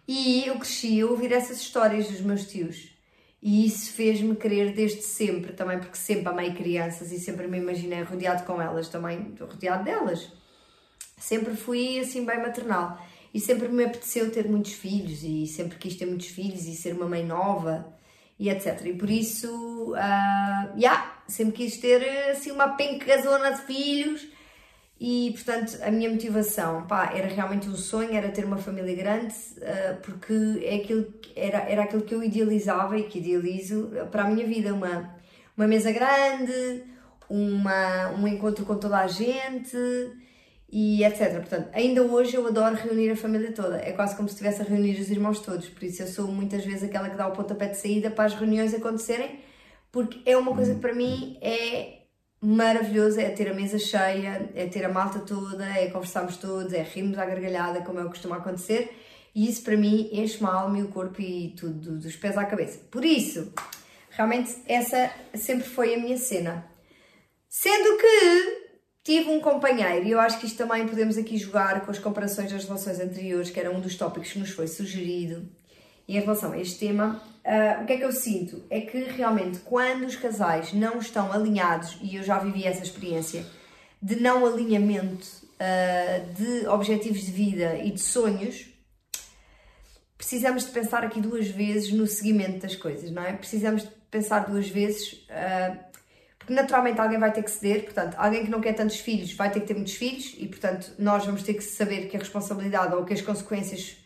E 0.06 0.46
eu 0.46 0.58
cresci 0.58 1.00
a 1.00 1.06
ouvir 1.06 1.32
essas 1.32 1.58
histórias 1.58 2.08
dos 2.08 2.20
meus 2.20 2.46
tios. 2.46 2.93
E 3.44 3.66
isso 3.66 3.92
fez-me 3.92 4.34
querer 4.34 4.72
desde 4.72 5.02
sempre, 5.02 5.52
também 5.52 5.78
porque 5.78 5.98
sempre 5.98 6.30
amei 6.30 6.54
crianças 6.54 7.12
e 7.12 7.20
sempre 7.20 7.46
me 7.46 7.58
imaginei 7.58 8.02
rodeado 8.02 8.42
com 8.44 8.60
elas, 8.60 8.88
também 8.88 9.34
rodeado 9.38 9.84
delas. 9.84 10.32
Sempre 11.18 11.54
fui 11.54 11.98
assim 11.98 12.24
bem 12.24 12.38
maternal. 12.38 12.98
E 13.34 13.38
sempre 13.38 13.68
me 13.68 13.84
apeteceu 13.84 14.32
ter 14.32 14.48
muitos 14.48 14.72
filhos 14.72 15.22
e 15.22 15.46
sempre 15.46 15.76
quis 15.76 15.94
ter 15.94 16.06
muitos 16.06 16.28
filhos 16.28 16.64
e 16.64 16.74
ser 16.74 16.94
uma 16.94 17.06
mãe 17.06 17.22
nova 17.22 17.94
e 18.38 18.48
etc. 18.48 18.80
E 18.86 18.94
por 18.94 19.10
isso, 19.10 19.92
uh, 19.92 20.78
yeah, 20.78 21.22
sempre 21.28 21.52
quis 21.52 21.76
ter 21.76 22.30
assim 22.30 22.50
uma 22.50 22.70
pencazona 22.70 23.50
de 23.50 23.60
filhos 23.66 24.26
e 25.00 25.32
portanto 25.32 25.76
a 25.82 25.90
minha 25.90 26.08
motivação 26.08 26.86
pá, 26.86 27.12
era 27.14 27.26
realmente 27.28 27.68
um 27.68 27.76
sonho, 27.76 28.14
era 28.14 28.28
ter 28.28 28.44
uma 28.44 28.56
família 28.56 28.94
grande, 28.94 29.34
uh, 29.58 30.00
porque 30.02 30.64
é 30.64 30.76
aquilo, 30.76 31.12
era, 31.34 31.58
era 31.68 31.82
aquilo 31.82 32.02
que 32.02 32.14
eu 32.14 32.22
idealizava 32.22 32.96
e 32.98 33.04
que 33.04 33.18
idealizo 33.18 33.90
para 34.10 34.24
a 34.24 34.30
minha 34.30 34.46
vida, 34.46 34.72
uma, 34.72 35.14
uma 35.56 35.66
mesa 35.66 35.90
grande, 35.90 36.84
uma, 37.28 38.10
um 38.12 38.28
encontro 38.28 38.64
com 38.64 38.76
toda 38.76 38.98
a 38.98 39.06
gente 39.06 39.76
e 40.70 41.04
etc. 41.04 41.34
Portanto, 41.34 41.68
ainda 41.72 42.02
hoje 42.02 42.36
eu 42.36 42.46
adoro 42.46 42.74
reunir 42.74 43.10
a 43.10 43.16
família 43.16 43.52
toda. 43.52 43.76
É 43.76 43.92
quase 43.92 44.16
como 44.16 44.28
se 44.28 44.34
estivesse 44.34 44.62
a 44.62 44.64
reunir 44.64 44.98
os 45.00 45.10
irmãos 45.10 45.40
todos. 45.40 45.68
Por 45.68 45.84
isso 45.84 46.02
eu 46.02 46.06
sou 46.06 46.26
muitas 46.26 46.64
vezes 46.64 46.84
aquela 46.84 47.08
que 47.08 47.16
dá 47.16 47.28
o 47.28 47.32
pontapé 47.32 47.68
de 47.68 47.76
saída 47.76 48.10
para 48.10 48.24
as 48.24 48.34
reuniões 48.34 48.74
acontecerem, 48.74 49.40
porque 49.92 50.20
é 50.28 50.36
uma 50.36 50.52
coisa 50.52 50.74
que 50.74 50.80
para 50.80 50.92
mim 50.92 51.38
é 51.40 51.93
maravilhosa, 52.44 53.22
é 53.22 53.30
ter 53.30 53.48
a 53.48 53.54
mesa 53.54 53.78
cheia, 53.78 54.50
é 54.54 54.66
ter 54.66 54.84
a 54.84 54.88
malta 54.88 55.20
toda, 55.20 55.64
é 55.64 55.88
conversarmos 55.88 56.36
todos, 56.36 56.72
é 56.72 56.82
rirmos 56.82 57.18
à 57.18 57.24
gargalhada, 57.24 57.80
como 57.82 57.98
é 57.98 58.02
o 58.02 58.06
que 58.06 58.10
costuma 58.10 58.36
acontecer. 58.36 58.94
E 59.34 59.48
isso 59.48 59.62
para 59.62 59.76
mim 59.76 60.08
enche-me 60.12 60.48
a 60.48 60.52
alma 60.52 60.78
e 60.78 60.82
o 60.82 60.88
corpo 60.88 61.20
e 61.20 61.54
tudo, 61.56 61.98
dos 61.98 62.16
pés 62.16 62.36
à 62.36 62.44
cabeça. 62.44 62.78
Por 62.90 63.04
isso, 63.04 63.52
realmente 64.10 64.56
essa 64.66 65.10
sempre 65.34 65.68
foi 65.68 65.94
a 65.94 65.98
minha 65.98 66.18
cena. 66.18 66.64
Sendo 67.48 67.98
que 67.98 68.64
Tive 69.04 69.28
um 69.28 69.38
companheiro, 69.38 70.06
e 70.06 70.12
eu 70.12 70.18
acho 70.18 70.40
que 70.40 70.46
isto 70.46 70.56
também 70.56 70.88
podemos 70.88 71.18
aqui 71.18 71.36
jogar 71.36 71.84
com 71.84 71.90
as 71.90 71.98
comparações 71.98 72.50
das 72.50 72.64
relações 72.64 72.98
anteriores, 72.98 73.50
que 73.50 73.60
era 73.60 73.70
um 73.70 73.78
dos 73.78 73.96
tópicos 73.96 74.32
que 74.32 74.38
nos 74.38 74.48
foi 74.48 74.66
sugerido. 74.66 75.46
Em 76.08 76.20
relação 76.20 76.52
a 76.52 76.58
este 76.58 76.78
tema, 76.78 77.22
uh, 77.44 77.82
o 77.82 77.86
que 77.86 77.92
é 77.94 77.96
que 77.96 78.04
eu 78.04 78.12
sinto? 78.12 78.62
É 78.68 78.80
que 78.80 78.98
realmente 79.04 79.60
quando 79.60 80.04
os 80.04 80.16
casais 80.16 80.72
não 80.72 80.98
estão 80.98 81.32
alinhados, 81.32 81.96
e 82.02 82.16
eu 82.16 82.22
já 82.22 82.38
vivi 82.38 82.64
essa 82.64 82.82
experiência, 82.82 83.44
de 84.02 84.16
não 84.16 84.44
alinhamento 84.44 85.26
uh, 85.54 86.34
de 86.34 86.66
objetivos 86.68 87.22
de 87.22 87.32
vida 87.32 87.76
e 87.78 87.90
de 87.90 88.00
sonhos, 88.00 88.66
precisamos 90.18 90.64
de 90.64 90.72
pensar 90.72 91.04
aqui 91.04 91.20
duas 91.20 91.48
vezes 91.48 91.92
no 91.92 92.06
seguimento 92.06 92.60
das 92.60 92.76
coisas, 92.76 93.10
não 93.10 93.22
é? 93.22 93.32
Precisamos 93.32 93.82
de 93.82 93.88
pensar 94.10 94.40
duas 94.40 94.68
vezes 94.68 95.12
uh, 95.12 95.94
porque 96.44 96.52
naturalmente 96.52 97.00
alguém 97.00 97.18
vai 97.18 97.32
ter 97.32 97.42
que 97.42 97.50
ceder, 97.50 97.84
portanto, 97.84 98.16
alguém 98.18 98.44
que 98.44 98.50
não 98.50 98.60
quer 98.60 98.74
tantos 98.74 99.00
filhos 99.00 99.32
vai 99.32 99.50
ter 99.50 99.60
que 99.60 99.66
ter 99.66 99.74
muitos 99.74 99.94
filhos 99.94 100.34
e, 100.36 100.46
portanto, 100.46 100.92
nós 100.98 101.24
vamos 101.24 101.42
ter 101.42 101.54
que 101.54 101.64
saber 101.64 102.06
que 102.08 102.16
a 102.16 102.20
responsabilidade 102.20 102.94
ou 102.94 103.02
que 103.02 103.14
as 103.14 103.22
consequências 103.22 103.96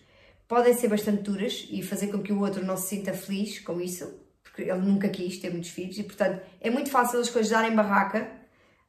podem 0.49 0.73
ser 0.73 0.89
bastante 0.89 1.23
duras 1.23 1.69
e 1.71 1.83
fazer 1.83 2.09
com 2.09 2.23
que 2.23 2.33
o 2.33 2.41
outro 2.41 2.65
não 2.65 2.77
se 2.77 2.89
sinta 2.89 3.13
feliz 3.13 3.61
com 3.61 3.79
isso, 3.81 4.19
porque 4.43 4.63
ele 4.63 4.81
nunca 4.81 5.09
quis 5.09 5.39
ter 5.39 5.51
muitos 5.51 5.71
filhos 5.71 5.99
e, 5.99 6.03
portanto, 6.03 6.43
é 6.61 6.71
muito 6.71 6.91
fácil 6.91 7.21
as 7.21 7.29
coisas 7.29 7.53
darem 7.53 7.77
barraca, 7.77 8.27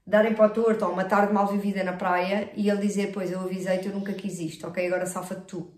darem 0.08 0.34
para 0.34 0.48
o 0.48 0.50
torto 0.50 0.86
ou 0.86 0.94
uma 0.94 1.04
tarde 1.04 1.34
mal 1.34 1.46
vivida 1.48 1.84
na 1.84 1.94
praia 1.94 2.50
e 2.56 2.70
ele 2.70 2.80
dizer, 2.80 3.12
pois, 3.12 3.30
eu 3.30 3.42
avisei-te, 3.42 3.88
eu 3.88 3.94
nunca 3.94 4.13
quis 4.13 4.39
isto, 4.39 4.66
ok, 4.66 4.88
agora 4.88 5.06
salfa-te 5.06 5.42
tu. 5.42 5.74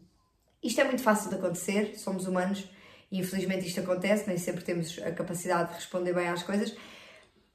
Isto 0.64 0.82
é 0.82 0.84
muito 0.84 1.02
fácil 1.02 1.30
de 1.30 1.36
acontecer, 1.36 1.96
somos 1.98 2.28
humanos 2.28 2.70
e 3.12 3.20
infelizmente 3.20 3.68
isto 3.68 3.80
acontece, 3.80 4.28
nem 4.28 4.38
sempre 4.38 4.64
temos 4.64 5.00
a 5.00 5.12
capacidade 5.12 5.70
de 5.70 5.76
responder 5.76 6.14
bem 6.14 6.28
às 6.28 6.44
coisas, 6.44 6.74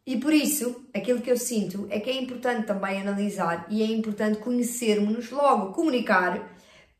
e 0.04 0.18
por 0.18 0.32
isso, 0.32 0.86
aquilo 0.94 1.20
que 1.20 1.30
eu 1.30 1.36
sinto 1.36 1.88
é 1.90 1.98
que 1.98 2.08
é 2.08 2.14
importante 2.14 2.64
também 2.64 3.00
analisar 3.00 3.66
e 3.68 3.82
é 3.82 3.86
importante 3.86 4.38
conhecermos-nos 4.38 5.32
logo, 5.32 5.72
comunicar, 5.72 6.55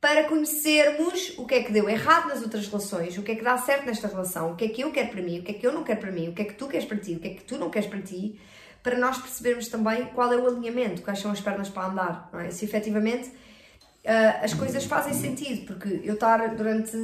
para 0.07 0.23
conhecermos 0.23 1.37
o 1.37 1.45
que 1.45 1.57
é 1.57 1.63
que 1.65 1.73
deu 1.73 1.89
errado 1.89 2.29
nas 2.29 2.41
outras 2.41 2.69
relações, 2.69 3.19
o 3.19 3.25
que 3.25 3.33
é 3.33 3.35
que 3.35 3.43
dá 3.43 3.59
certo 3.59 3.87
nesta 3.87 4.07
relação, 4.07 4.53
o 4.53 4.55
que 4.55 4.67
é 4.67 4.69
que 4.69 4.81
eu 4.83 4.93
quero 4.93 5.09
para 5.09 5.21
mim, 5.21 5.41
o 5.41 5.43
que 5.43 5.51
é 5.51 5.55
que 5.55 5.67
eu 5.67 5.73
não 5.73 5.83
quero 5.83 5.99
para 5.99 6.13
mim, 6.13 6.29
o 6.29 6.33
que 6.33 6.43
é 6.43 6.45
que 6.45 6.55
tu 6.55 6.69
queres 6.69 6.87
para 6.87 6.97
ti, 6.97 7.15
o 7.15 7.19
que 7.19 7.27
é 7.27 7.31
que 7.35 7.43
tu 7.43 7.59
não 7.59 7.71
queres 7.71 7.89
para 7.89 8.01
ti, 8.01 8.39
para 8.85 8.97
nós 8.97 9.19
percebermos 9.19 9.67
também 9.67 10.05
qual 10.15 10.33
é 10.33 10.37
o 10.37 10.47
alinhamento, 10.47 11.03
quais 11.03 11.19
são 11.19 11.33
as 11.33 11.41
pernas 11.41 11.69
para 11.71 11.89
andar, 11.89 12.31
não 12.33 12.39
é? 12.39 12.53
Se 12.53 12.65
efetivamente 12.65 13.31
uh, 13.31 14.45
as 14.45 14.55
coisas 14.55 14.85
fazem 14.85 15.13
sentido, 15.13 15.67
porque 15.67 16.01
eu 16.05 16.15
estar 16.15 16.55
durante 16.55 16.97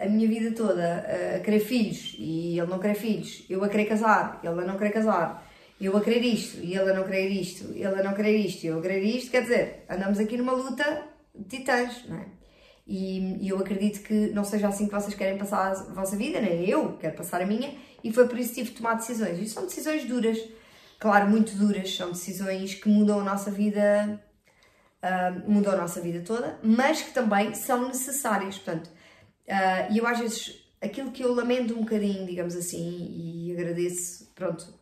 a 0.00 0.06
minha 0.06 0.26
vida 0.26 0.50
toda 0.50 1.36
a 1.36 1.38
querer 1.38 1.60
filhos 1.60 2.16
e 2.18 2.58
ele 2.58 2.68
não 2.68 2.80
querer 2.80 2.96
filhos, 2.96 3.44
eu 3.48 3.62
a 3.62 3.68
querer 3.68 3.84
casar, 3.84 4.40
ele 4.42 4.60
a 4.60 4.64
não 4.64 4.76
querer 4.76 4.90
casar, 4.90 5.48
eu 5.80 5.96
a 5.96 6.00
querer 6.00 6.24
isto 6.24 6.58
e 6.58 6.74
ele 6.76 6.90
a 6.90 6.94
não 6.94 7.04
querer 7.04 7.28
isto, 7.28 7.70
ele 7.72 7.86
a 7.86 8.02
não 8.02 8.14
querer 8.14 8.36
isto 8.36 8.64
e 8.64 8.66
eu 8.66 8.80
a 8.80 8.82
querer 8.82 9.00
isto, 9.04 9.30
quer 9.30 9.42
dizer, 9.42 9.84
andamos 9.88 10.18
aqui 10.18 10.36
numa 10.36 10.54
luta 10.54 11.04
de 11.34 11.58
titãs, 11.58 12.04
não 12.08 12.18
é? 12.18 12.31
E, 12.86 13.44
e 13.44 13.48
eu 13.48 13.58
acredito 13.58 14.02
que 14.02 14.30
não 14.30 14.44
seja 14.44 14.68
assim 14.68 14.86
que 14.86 14.94
vocês 14.94 15.14
querem 15.14 15.38
passar 15.38 15.70
a 15.70 15.92
vossa 15.92 16.16
vida, 16.16 16.40
nem 16.40 16.68
eu 16.68 16.96
quero 16.98 17.16
passar 17.16 17.40
a 17.40 17.46
minha, 17.46 17.74
e 18.02 18.12
foi 18.12 18.26
por 18.28 18.38
isso 18.38 18.50
que 18.50 18.56
tive 18.56 18.70
de 18.70 18.76
tomar 18.76 18.94
decisões. 18.94 19.38
E 19.38 19.48
são 19.48 19.64
decisões 19.64 20.04
duras, 20.04 20.38
claro, 20.98 21.30
muito 21.30 21.54
duras, 21.56 21.94
são 21.94 22.10
decisões 22.10 22.74
que 22.74 22.88
mudam 22.88 23.20
a 23.20 23.24
nossa 23.24 23.50
vida 23.50 24.20
uh, 25.02 25.50
mudou 25.50 25.72
a 25.72 25.76
nossa 25.76 26.00
vida 26.00 26.20
toda, 26.20 26.58
mas 26.62 27.02
que 27.02 27.12
também 27.12 27.54
são 27.54 27.88
necessárias. 27.88 28.56
Portanto, 28.58 28.86
uh, 28.86 29.92
e 29.92 29.98
eu 29.98 30.06
às 30.06 30.18
vezes, 30.18 30.64
aquilo 30.80 31.10
que 31.10 31.22
eu 31.22 31.34
lamento 31.34 31.74
um 31.74 31.80
bocadinho, 31.80 32.24
digamos 32.26 32.54
assim, 32.54 33.08
e 33.10 33.52
agradeço, 33.52 34.30
pronto, 34.34 34.72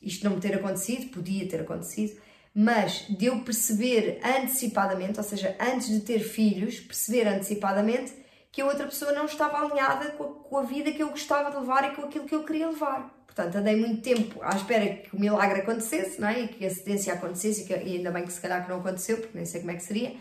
isto 0.00 0.24
não 0.24 0.36
me 0.36 0.40
ter 0.40 0.54
acontecido, 0.54 1.10
podia 1.10 1.46
ter 1.48 1.60
acontecido, 1.60 2.20
mas 2.54 3.06
de 3.08 3.26
eu 3.26 3.40
perceber 3.40 4.20
antecipadamente, 4.24 5.18
ou 5.18 5.24
seja, 5.24 5.56
antes 5.60 5.88
de 5.88 6.00
ter 6.00 6.20
filhos, 6.20 6.80
perceber 6.80 7.26
antecipadamente 7.28 8.12
que 8.52 8.60
a 8.60 8.66
outra 8.66 8.86
pessoa 8.86 9.12
não 9.12 9.26
estava 9.26 9.58
alinhada 9.58 10.10
com 10.12 10.24
a, 10.24 10.26
com 10.28 10.58
a 10.58 10.62
vida 10.62 10.90
que 10.90 11.02
eu 11.02 11.10
gostava 11.10 11.50
de 11.50 11.56
levar 11.58 11.90
e 11.90 11.94
com 11.94 12.02
aquilo 12.02 12.24
que 12.24 12.34
eu 12.34 12.44
queria 12.44 12.68
levar. 12.68 13.16
Portanto, 13.24 13.54
andei 13.56 13.76
muito 13.76 14.02
tempo 14.02 14.42
à 14.42 14.56
espera 14.56 14.86
que 14.88 15.14
o 15.14 15.20
milagre 15.20 15.60
acontecesse, 15.60 16.20
não 16.20 16.28
é? 16.28 16.40
E 16.40 16.48
que 16.48 16.66
a 16.66 16.70
cedência 16.70 17.14
acontecesse, 17.14 17.62
e, 17.62 17.66
que, 17.66 17.72
e 17.72 17.96
ainda 17.96 18.10
bem 18.10 18.24
que 18.24 18.32
se 18.32 18.40
calhar 18.40 18.64
que 18.64 18.68
não 18.68 18.80
aconteceu, 18.80 19.18
porque 19.18 19.36
nem 19.36 19.46
sei 19.46 19.60
como 19.60 19.70
é 19.70 19.76
que 19.76 19.82
seria, 19.84 20.16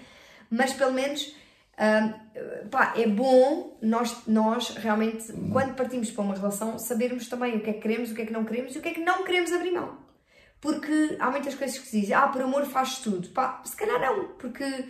mas 0.50 0.74
pelo 0.74 0.94
menos 0.94 1.36
hum, 1.80 2.70
pá, 2.70 2.94
é 2.96 3.08
bom 3.08 3.78
nós, 3.82 4.16
nós 4.28 4.70
realmente, 4.76 5.34
quando 5.52 5.74
partimos 5.76 6.12
para 6.12 6.24
uma 6.24 6.36
relação, 6.36 6.78
sabermos 6.78 7.28
também 7.28 7.58
o 7.58 7.62
que 7.62 7.72
é 7.72 7.74
que 7.74 7.82
queremos, 7.82 8.12
o 8.12 8.16
que 8.16 8.22
é 8.22 8.26
que 8.28 8.34
não 8.34 8.46
queremos 8.46 8.76
e 8.76 8.78
o 8.78 8.82
que 8.82 8.90
é 8.90 8.94
que 8.94 9.02
não 9.02 9.24
queremos 9.24 9.52
abrir 9.52 9.72
mão. 9.72 10.09
Porque 10.62 11.18
há 11.20 11.32
muitas 11.32 11.56
coisas 11.56 11.78
que 11.78 11.88
se 11.88 12.02
dizem, 12.02 12.16
ah, 12.16 12.28
por 12.28 12.42
amor 12.42 12.66
faz 12.66 13.00
tudo. 13.00 13.30
Pá, 13.30 13.62
se 13.64 13.76
calhar 13.76 14.00
não, 14.00 14.30
porque 14.38 14.86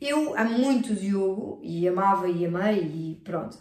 eu 0.00 0.36
amo 0.36 0.58
muito 0.58 0.92
o 0.92 0.96
Diogo 0.96 1.60
e 1.62 1.86
amava 1.86 2.28
e 2.28 2.44
amei 2.44 2.80
e 2.80 3.20
pronto. 3.24 3.58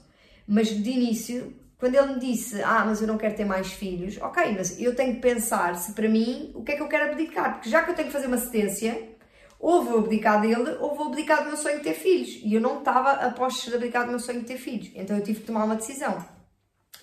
Mas 0.47 0.69
de 0.69 0.89
início 0.89 1.61
quando 1.81 1.95
ele 1.95 2.13
me 2.13 2.19
disse, 2.19 2.61
ah, 2.61 2.83
mas 2.85 3.01
eu 3.01 3.07
não 3.07 3.17
quero 3.17 3.35
ter 3.35 3.43
mais 3.43 3.73
filhos, 3.73 4.15
ok, 4.21 4.53
mas 4.55 4.79
eu 4.79 4.95
tenho 4.95 5.15
que 5.15 5.19
pensar 5.19 5.75
se 5.75 5.93
para 5.93 6.07
mim 6.07 6.51
o 6.53 6.63
que 6.63 6.73
é 6.73 6.75
que 6.75 6.81
eu 6.83 6.87
quero 6.87 7.11
abdicar, 7.11 7.55
porque 7.55 7.71
já 7.71 7.81
que 7.81 7.89
eu 7.89 7.95
tenho 7.95 8.07
que 8.07 8.13
fazer 8.13 8.27
uma 8.27 8.37
cedência, 8.37 9.15
ou 9.59 9.83
vou 9.83 9.97
abdicar 9.97 10.39
dele, 10.41 10.77
ou 10.79 10.95
vou 10.95 11.07
abdicar 11.07 11.43
do 11.43 11.47
meu 11.47 11.57
sonho 11.57 11.77
de 11.77 11.83
ter 11.83 11.95
filhos. 11.95 12.39
E 12.43 12.53
eu 12.53 12.61
não 12.61 12.79
estava 12.79 13.11
a 13.11 13.31
postos 13.31 13.69
de 13.69 13.75
abdicar 13.75 14.05
do 14.05 14.09
meu 14.09 14.19
sonho 14.19 14.41
de 14.41 14.45
ter 14.45 14.57
filhos. 14.57 14.91
Então 14.93 15.17
eu 15.17 15.23
tive 15.23 15.39
que 15.39 15.45
tomar 15.47 15.65
uma 15.65 15.75
decisão. 15.75 16.23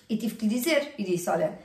E 0.09 0.17
tive 0.17 0.35
que 0.35 0.45
lhe 0.45 0.55
dizer. 0.55 0.93
E 0.97 1.03
disse: 1.03 1.29
Olha, 1.29 1.57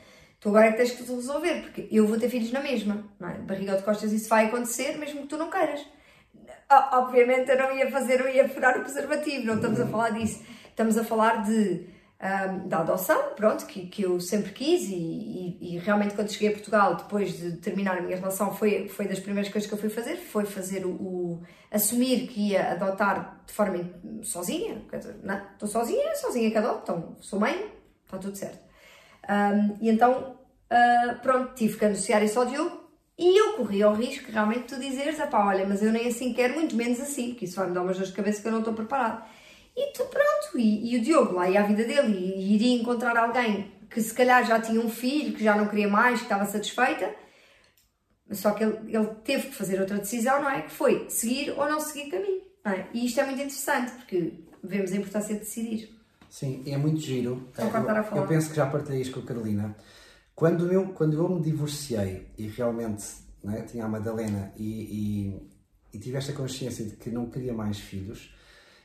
tu 0.44 0.50
agora 0.50 0.66
é 0.66 0.72
que 0.72 0.76
tens 0.76 0.90
que 0.90 1.02
resolver, 1.02 1.62
porque 1.62 1.88
eu 1.90 2.06
vou 2.06 2.18
ter 2.18 2.28
filhos 2.28 2.52
na 2.52 2.60
mesma. 2.60 3.02
Não 3.18 3.30
é? 3.30 3.38
Barriga 3.38 3.78
de 3.78 3.82
costas, 3.82 4.12
isso 4.12 4.28
vai 4.28 4.44
acontecer, 4.44 4.98
mesmo 4.98 5.22
que 5.22 5.28
tu 5.28 5.38
não 5.38 5.48
queiras. 5.48 5.80
Obviamente 6.92 7.50
eu 7.50 7.58
não 7.58 7.74
ia 7.74 7.90
fazer, 7.90 8.20
eu 8.20 8.28
ia 8.28 8.46
furar 8.46 8.78
o 8.78 8.82
preservativo, 8.82 9.46
não 9.46 9.54
estamos 9.54 9.80
a 9.80 9.86
falar 9.86 10.10
disso. 10.10 10.42
Estamos 10.68 10.98
a 10.98 11.04
falar 11.04 11.44
de 11.44 11.86
um, 12.20 12.68
da 12.68 12.80
adoção, 12.80 13.32
pronto, 13.34 13.64
que, 13.64 13.86
que 13.86 14.02
eu 14.02 14.20
sempre 14.20 14.52
quis 14.52 14.82
e, 14.82 14.94
e, 14.94 15.76
e, 15.76 15.78
realmente 15.78 16.14
quando 16.14 16.30
cheguei 16.30 16.48
a 16.48 16.52
Portugal, 16.52 16.96
depois 16.96 17.38
de 17.38 17.56
terminar 17.56 17.96
a 17.96 18.02
minha 18.02 18.16
relação, 18.16 18.54
foi, 18.54 18.86
foi 18.88 19.08
das 19.08 19.20
primeiras 19.20 19.50
coisas 19.50 19.66
que 19.66 19.74
eu 19.74 19.78
fui 19.78 19.88
fazer, 19.88 20.16
foi 20.16 20.44
fazer 20.44 20.84
o, 20.84 20.90
o 20.90 21.42
assumir 21.70 22.26
que 22.26 22.50
ia 22.50 22.72
adotar 22.72 23.40
de 23.46 23.52
forma 23.54 23.78
sozinha, 24.22 24.84
quer 24.90 24.98
dizer, 24.98 25.16
não, 25.22 25.40
estou 25.52 25.68
sozinha, 25.68 26.14
sozinha 26.16 26.50
que 26.50 26.58
adoto, 26.58 26.82
então 26.82 27.16
sou 27.20 27.40
mãe, 27.40 27.72
está 28.04 28.18
tudo 28.18 28.36
certo. 28.36 28.63
Um, 29.28 29.76
e 29.80 29.88
então, 29.88 30.36
uh, 30.70 31.20
pronto, 31.20 31.54
tive 31.54 31.78
que 31.78 31.84
anunciar 31.84 32.22
isso 32.22 32.38
ao 32.38 32.46
Diogo 32.46 32.84
e 33.16 33.40
eu 33.40 33.52
corri 33.54 33.82
ao 33.82 33.94
risco 33.94 34.30
realmente 34.30 34.74
tu 34.74 34.80
dizeres, 34.80 35.16
pá, 35.30 35.46
olha, 35.46 35.66
mas 35.66 35.82
eu 35.82 35.92
nem 35.92 36.08
assim 36.08 36.32
quero, 36.32 36.54
muito 36.54 36.74
menos 36.74 37.00
assim, 37.00 37.30
porque 37.30 37.44
isso 37.44 37.56
vai 37.56 37.68
me 37.68 37.74
dar 37.74 37.82
umas 37.82 37.96
dores 37.96 38.10
de 38.10 38.16
cabeça 38.16 38.42
que 38.42 38.48
eu 38.48 38.52
não 38.52 38.58
estou 38.58 38.74
preparado. 38.74 39.24
E 39.76 39.92
tu, 39.92 40.04
pronto, 40.04 40.58
e, 40.58 40.94
e 40.94 40.98
o 40.98 41.00
Diogo 41.00 41.34
lá 41.34 41.48
ia 41.48 41.60
a 41.60 41.66
vida 41.66 41.84
dele 41.84 42.12
e 42.16 42.54
iria 42.54 42.80
encontrar 42.80 43.16
alguém 43.16 43.72
que 43.90 44.00
se 44.00 44.12
calhar 44.12 44.44
já 44.44 44.60
tinha 44.60 44.80
um 44.80 44.88
filho, 44.88 45.34
que 45.34 45.44
já 45.44 45.54
não 45.56 45.68
queria 45.68 45.88
mais, 45.88 46.18
que 46.18 46.24
estava 46.24 46.44
satisfeita, 46.44 47.14
só 48.32 48.52
que 48.52 48.64
ele, 48.64 48.78
ele 48.88 49.06
teve 49.24 49.48
que 49.48 49.54
fazer 49.54 49.80
outra 49.80 49.98
decisão, 49.98 50.42
não 50.42 50.50
é? 50.50 50.62
Que 50.62 50.70
foi 50.70 51.08
seguir 51.08 51.50
ou 51.50 51.68
não 51.68 51.78
seguir 51.80 52.10
caminho. 52.10 52.42
É? 52.64 52.86
E 52.92 53.06
isto 53.06 53.20
é 53.20 53.24
muito 53.24 53.40
interessante, 53.40 53.92
porque 53.92 54.32
vemos 54.62 54.92
a 54.92 54.96
importância 54.96 55.34
de 55.34 55.40
decidir. 55.40 55.93
Sim, 56.34 56.64
é 56.66 56.76
muito 56.76 56.98
giro. 56.98 57.48
Só 57.54 57.62
eu, 57.62 57.68
a 57.68 58.02
falar. 58.02 58.22
eu 58.22 58.26
penso 58.26 58.50
que 58.50 58.56
já 58.56 58.66
partilhei 58.66 59.02
isto 59.02 59.14
com 59.14 59.20
a 59.20 59.22
Carolina. 59.22 59.76
Quando 60.34 60.72
eu, 60.72 60.92
quando 60.92 61.12
eu 61.16 61.28
me 61.28 61.40
divorciei 61.40 62.28
e 62.36 62.48
realmente 62.48 63.04
é, 63.46 63.62
tinha 63.62 63.84
a 63.84 63.88
Madalena 63.88 64.52
e, 64.56 64.66
e, 65.92 65.96
e 65.96 65.98
tive 66.00 66.16
esta 66.16 66.32
consciência 66.32 66.84
de 66.86 66.96
que 66.96 67.08
não 67.08 67.30
queria 67.30 67.54
mais 67.54 67.78
filhos, 67.78 68.34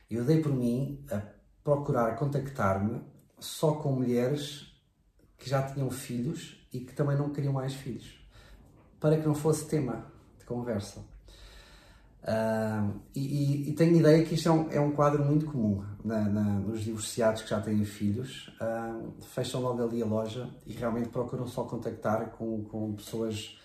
eu 0.08 0.24
dei 0.24 0.40
por 0.40 0.54
mim 0.54 1.04
a 1.10 1.20
procurar 1.64 2.14
contactar-me 2.14 3.02
só 3.40 3.72
com 3.72 3.94
mulheres 3.94 4.72
que 5.36 5.50
já 5.50 5.60
tinham 5.60 5.90
filhos 5.90 6.64
e 6.72 6.78
que 6.78 6.94
também 6.94 7.18
não 7.18 7.30
queriam 7.30 7.52
mais 7.52 7.74
filhos, 7.74 8.24
para 9.00 9.18
que 9.18 9.26
não 9.26 9.34
fosse 9.34 9.66
tema 9.66 10.06
de 10.38 10.44
conversa. 10.44 11.04
Uh, 12.22 13.00
e, 13.14 13.70
e, 13.70 13.72
tenho 13.72 13.96
ideia 13.96 14.22
que 14.22 14.34
isto 14.34 14.46
é 14.48 14.52
um, 14.52 14.70
é 14.70 14.80
um 14.80 14.92
quadro 14.92 15.24
muito 15.24 15.46
comum 15.46 15.82
na, 16.04 16.20
na, 16.20 16.42
nos 16.42 16.82
divorciados 16.82 17.42
que 17.42 17.48
já 17.48 17.60
têm 17.60 17.82
filhos. 17.84 18.48
Uh, 18.60 19.22
fecham 19.22 19.60
logo 19.62 19.82
ali 19.82 20.02
a 20.02 20.06
loja 20.06 20.48
e 20.66 20.72
realmente 20.74 21.08
procuram 21.08 21.46
só 21.46 21.64
contactar 21.64 22.30
com, 22.32 22.62
com 22.64 22.92
pessoas 22.94 23.58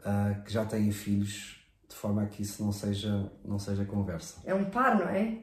uh, 0.00 0.40
que 0.44 0.52
já 0.52 0.64
têm 0.64 0.92
filhos, 0.92 1.60
de 1.88 1.96
forma 1.96 2.22
a 2.22 2.26
que 2.26 2.42
isso 2.42 2.62
não 2.62 2.70
seja, 2.70 3.30
não 3.44 3.58
seja 3.58 3.84
conversa. 3.84 4.40
É 4.44 4.54
um 4.54 4.66
par, 4.66 4.96
não 4.96 5.08
é? 5.08 5.38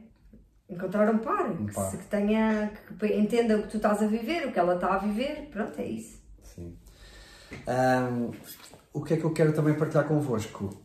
Encontrar 0.70 1.14
um 1.14 1.18
par, 1.18 1.52
um 1.52 1.66
par. 1.66 1.92
Que, 1.92 1.98
que, 1.98 2.06
tenha, 2.06 2.72
que 2.98 3.08
entenda 3.14 3.58
o 3.58 3.64
que 3.64 3.68
tu 3.68 3.78
estás 3.78 4.02
a 4.02 4.08
viver, 4.08 4.48
o 4.48 4.54
que 4.54 4.58
ela 4.58 4.76
está 4.76 4.96
a 4.96 4.98
viver, 5.00 5.50
pronto, 5.52 5.80
é 5.80 5.86
isso. 5.86 6.24
Sim. 6.42 6.78
o 8.94 9.04
que 9.04 9.16
é 9.16 9.18
que 9.18 9.24
eu 9.26 9.34
quero 9.34 9.52
também 9.52 9.76
partilhar 9.76 10.08
convosco? 10.08 10.82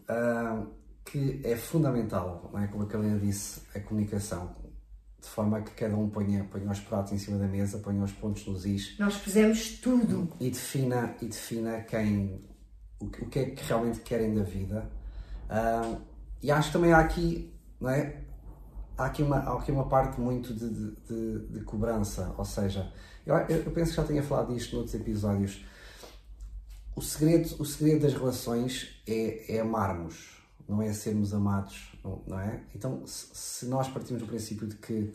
Que 1.11 1.41
é 1.43 1.57
fundamental, 1.57 2.49
não 2.53 2.61
é? 2.61 2.69
como 2.69 2.85
a 2.85 2.87
Carolina 2.87 3.19
disse, 3.19 3.63
a 3.75 3.81
comunicação, 3.81 4.55
de 5.21 5.29
forma 5.29 5.59
a 5.59 5.61
que 5.61 5.73
cada 5.73 5.97
um 5.97 6.09
ponha, 6.09 6.45
ponha 6.45 6.71
os 6.71 6.79
pratos 6.79 7.13
em 7.13 7.19
cima 7.19 7.37
da 7.37 7.49
mesa, 7.49 7.79
ponha 7.79 8.03
os 8.03 8.13
pontos 8.13 8.47
nos 8.47 8.65
is. 8.65 8.97
Nós 8.97 9.17
fizemos 9.17 9.81
tudo. 9.81 10.33
E 10.39 10.51
defina, 10.51 11.17
e 11.21 11.27
defina 11.27 11.81
quem, 11.81 12.41
o, 13.01 13.07
o 13.07 13.09
que 13.09 13.39
é 13.41 13.45
que 13.51 13.65
realmente 13.65 14.01
querem 14.01 14.33
da 14.35 14.45
vida. 14.45 14.89
Uh, 15.51 16.01
e 16.41 16.51
acho 16.51 16.69
que 16.69 16.73
também 16.75 16.93
há 16.93 17.01
aqui, 17.01 17.53
não 17.81 17.91
é? 17.91 18.23
Há 18.97 19.07
aqui 19.07 19.23
uma, 19.25 19.39
há 19.39 19.59
aqui 19.59 19.73
uma 19.73 19.89
parte 19.89 20.21
muito 20.21 20.55
de, 20.55 20.71
de, 20.71 20.91
de, 21.09 21.47
de 21.49 21.61
cobrança, 21.65 22.33
ou 22.39 22.45
seja, 22.45 22.93
eu, 23.27 23.35
eu 23.35 23.71
penso 23.73 23.91
que 23.91 23.97
já 23.97 24.05
tinha 24.05 24.23
falado 24.23 24.55
disto 24.55 24.77
noutros 24.77 24.95
episódios. 24.95 25.65
O 26.95 27.03
segredo, 27.03 27.57
o 27.59 27.65
segredo 27.65 28.03
das 28.03 28.15
relações 28.15 29.03
é, 29.09 29.57
é 29.57 29.61
amarmos 29.61 30.40
não 30.71 30.81
é 30.81 30.93
sermos 30.93 31.35
amados, 31.35 31.93
não, 32.05 32.23
não 32.27 32.39
é? 32.39 32.63
Então, 32.75 33.05
se, 33.05 33.27
se, 33.33 33.67
nós 33.67 33.89
partimos 33.89 34.23
do 34.23 34.29
princípio 34.29 34.69
de 34.69 34.77
que 34.77 35.13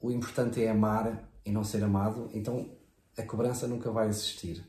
o 0.00 0.12
importante 0.12 0.62
é 0.62 0.70
amar 0.70 1.28
e 1.44 1.50
não 1.50 1.64
ser 1.64 1.82
amado, 1.82 2.30
então 2.32 2.70
a 3.18 3.22
cobrança 3.22 3.66
nunca 3.66 3.90
vai 3.90 4.08
existir. 4.08 4.64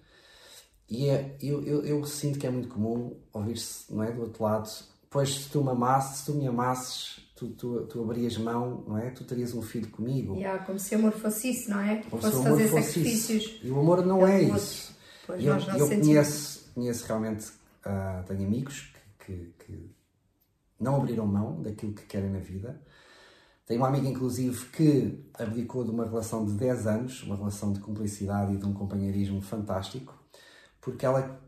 E 0.90 1.08
é, 1.08 1.38
eu, 1.40 1.64
eu, 1.64 1.86
eu 1.86 2.06
sinto 2.06 2.40
que 2.40 2.48
é 2.48 2.50
muito 2.50 2.68
comum 2.68 3.16
ouvir-se, 3.32 3.94
não 3.94 4.04
é, 4.04 4.12
do 4.12 4.22
outro 4.22 4.44
lado, 4.44 4.70
pois 5.10 5.36
se 5.36 5.50
tu 5.50 5.64
me 5.64 5.70
amasses, 5.70 6.20
se 6.20 6.26
tu 6.26 6.34
me 6.34 6.48
amasses, 6.48 7.20
tu, 7.36 7.50
tu, 7.50 7.86
tu 7.86 8.02
abrias 8.04 8.38
mão, 8.38 8.84
não 8.88 8.98
é? 8.98 9.12
Tu 9.12 9.24
terias 9.24 9.54
um 9.54 9.62
filho 9.62 9.90
comigo. 9.90 10.36
Yeah, 10.36 10.66
como 10.66 10.80
se 10.80 10.96
o 10.96 10.98
amor 10.98 11.14
fosse 11.14 11.52
isso, 11.52 11.70
não 11.70 11.80
é? 11.80 11.98
Como 12.10 12.22
fosse 12.22 12.44
fazer 12.44 12.68
fosse 12.68 12.88
sacrifícios. 12.88 13.44
Isso. 13.44 13.60
E 13.68 13.70
o 13.70 13.80
amor 13.80 14.04
não 14.04 14.28
é 14.28 14.42
isso. 14.42 14.96
Pois 15.28 15.44
eu, 15.44 15.56
eu 15.78 15.88
conheço, 15.88 16.72
conheço 16.74 17.06
realmente, 17.06 17.46
uh, 17.86 18.26
tenho 18.28 18.46
amigos 18.46 18.92
que, 19.26 19.54
que 19.60 19.92
não 20.80 20.96
abriram 20.98 21.26
mão 21.26 21.62
daquilo 21.62 21.94
que 21.94 22.06
querem 22.06 22.30
na 22.30 22.40
vida. 22.40 22.82
Tenho 23.66 23.80
uma 23.80 23.88
amiga, 23.88 24.08
inclusive, 24.08 24.66
que 24.68 25.24
abdicou 25.34 25.84
de 25.84 25.92
uma 25.92 26.06
relação 26.06 26.46
de 26.46 26.54
10 26.54 26.88
anos, 26.88 27.24
uma 27.24 27.36
relação 27.36 27.72
de 27.72 27.80
cumplicidade 27.80 28.54
e 28.54 28.58
de 28.58 28.66
um 28.66 28.74
companheirismo 28.74 29.42
fantástico, 29.42 30.14
porque 30.82 31.06
ela 31.06 31.40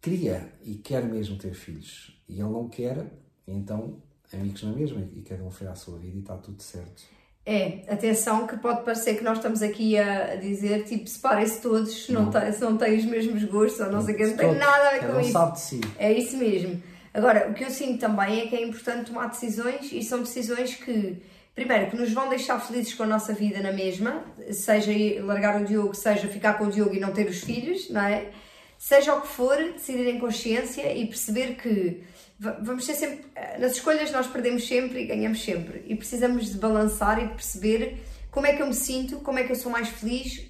queria 0.00 0.52
e 0.62 0.76
quer 0.76 1.04
mesmo 1.04 1.36
ter 1.36 1.52
filhos. 1.52 2.16
E 2.28 2.40
ele 2.40 2.50
não 2.50 2.68
quer, 2.68 3.12
então 3.46 4.00
amigos 4.32 4.62
na 4.62 4.72
mesma, 4.72 5.00
e 5.12 5.22
cada 5.22 5.42
um 5.44 5.50
foi 5.50 5.66
à 5.66 5.74
sua 5.74 5.98
vida 5.98 6.16
e 6.16 6.20
está 6.20 6.36
tudo 6.36 6.62
certo. 6.62 7.02
É, 7.44 7.84
atenção 7.88 8.44
que 8.44 8.56
pode 8.56 8.84
parecer 8.84 9.16
que 9.16 9.22
nós 9.22 9.38
estamos 9.38 9.62
aqui 9.62 9.96
a 9.96 10.34
dizer, 10.34 10.84
tipo, 10.84 11.08
separem-se 11.08 11.60
todos 11.60 12.06
se 12.06 12.12
não, 12.12 12.24
não. 12.24 12.52
se 12.52 12.60
não 12.60 12.76
têm 12.76 12.98
os 12.98 13.04
mesmos 13.04 13.44
gostos 13.44 13.78
ou 13.80 13.86
não, 13.86 13.98
não 13.98 14.02
sei 14.02 14.14
o 14.14 14.16
que, 14.16 14.26
não 14.26 14.36
tem 14.36 14.54
nada 14.56 14.88
a 14.88 14.92
ver 14.92 15.12
com 15.12 15.20
isso. 15.20 15.30
sabe 15.30 15.52
de 15.52 15.60
si. 15.60 15.80
É 15.96 16.12
isso 16.12 16.36
mesmo. 16.36 16.82
Agora, 17.16 17.48
o 17.48 17.54
que 17.54 17.64
eu 17.64 17.70
sinto 17.70 17.98
também 17.98 18.42
é 18.42 18.46
que 18.46 18.54
é 18.54 18.62
importante 18.62 19.06
tomar 19.06 19.28
decisões 19.28 19.90
e 19.90 20.02
são 20.02 20.20
decisões 20.20 20.74
que, 20.74 21.16
primeiro, 21.54 21.90
que 21.90 21.96
nos 21.96 22.12
vão 22.12 22.28
deixar 22.28 22.60
felizes 22.60 22.92
com 22.92 23.04
a 23.04 23.06
nossa 23.06 23.32
vida 23.32 23.58
na 23.62 23.72
mesma, 23.72 24.22
seja 24.52 24.92
largar 25.24 25.62
o 25.62 25.64
Diogo, 25.64 25.94
seja 25.94 26.28
ficar 26.28 26.58
com 26.58 26.64
o 26.64 26.70
Diogo 26.70 26.94
e 26.94 27.00
não 27.00 27.14
ter 27.14 27.26
os 27.26 27.40
filhos, 27.42 27.88
não 27.88 28.02
é? 28.02 28.32
Seja 28.76 29.14
o 29.14 29.22
que 29.22 29.28
for, 29.28 29.56
decidir 29.56 30.06
em 30.08 30.18
consciência 30.18 30.92
e 30.94 31.06
perceber 31.06 31.54
que 31.54 32.02
vamos 32.38 32.84
ser 32.84 32.92
sempre. 32.92 33.24
Nas 33.58 33.72
escolhas 33.72 34.12
nós 34.12 34.26
perdemos 34.26 34.68
sempre 34.68 35.00
e 35.00 35.06
ganhamos 35.06 35.42
sempre. 35.42 35.86
E 35.86 35.96
precisamos 35.96 36.52
de 36.52 36.58
balançar 36.58 37.18
e 37.18 37.28
de 37.28 37.32
perceber 37.32 37.96
como 38.30 38.46
é 38.46 38.52
que 38.52 38.60
eu 38.60 38.66
me 38.66 38.74
sinto, 38.74 39.20
como 39.20 39.38
é 39.38 39.44
que 39.44 39.52
eu 39.52 39.56
sou 39.56 39.72
mais 39.72 39.88
feliz 39.88 40.46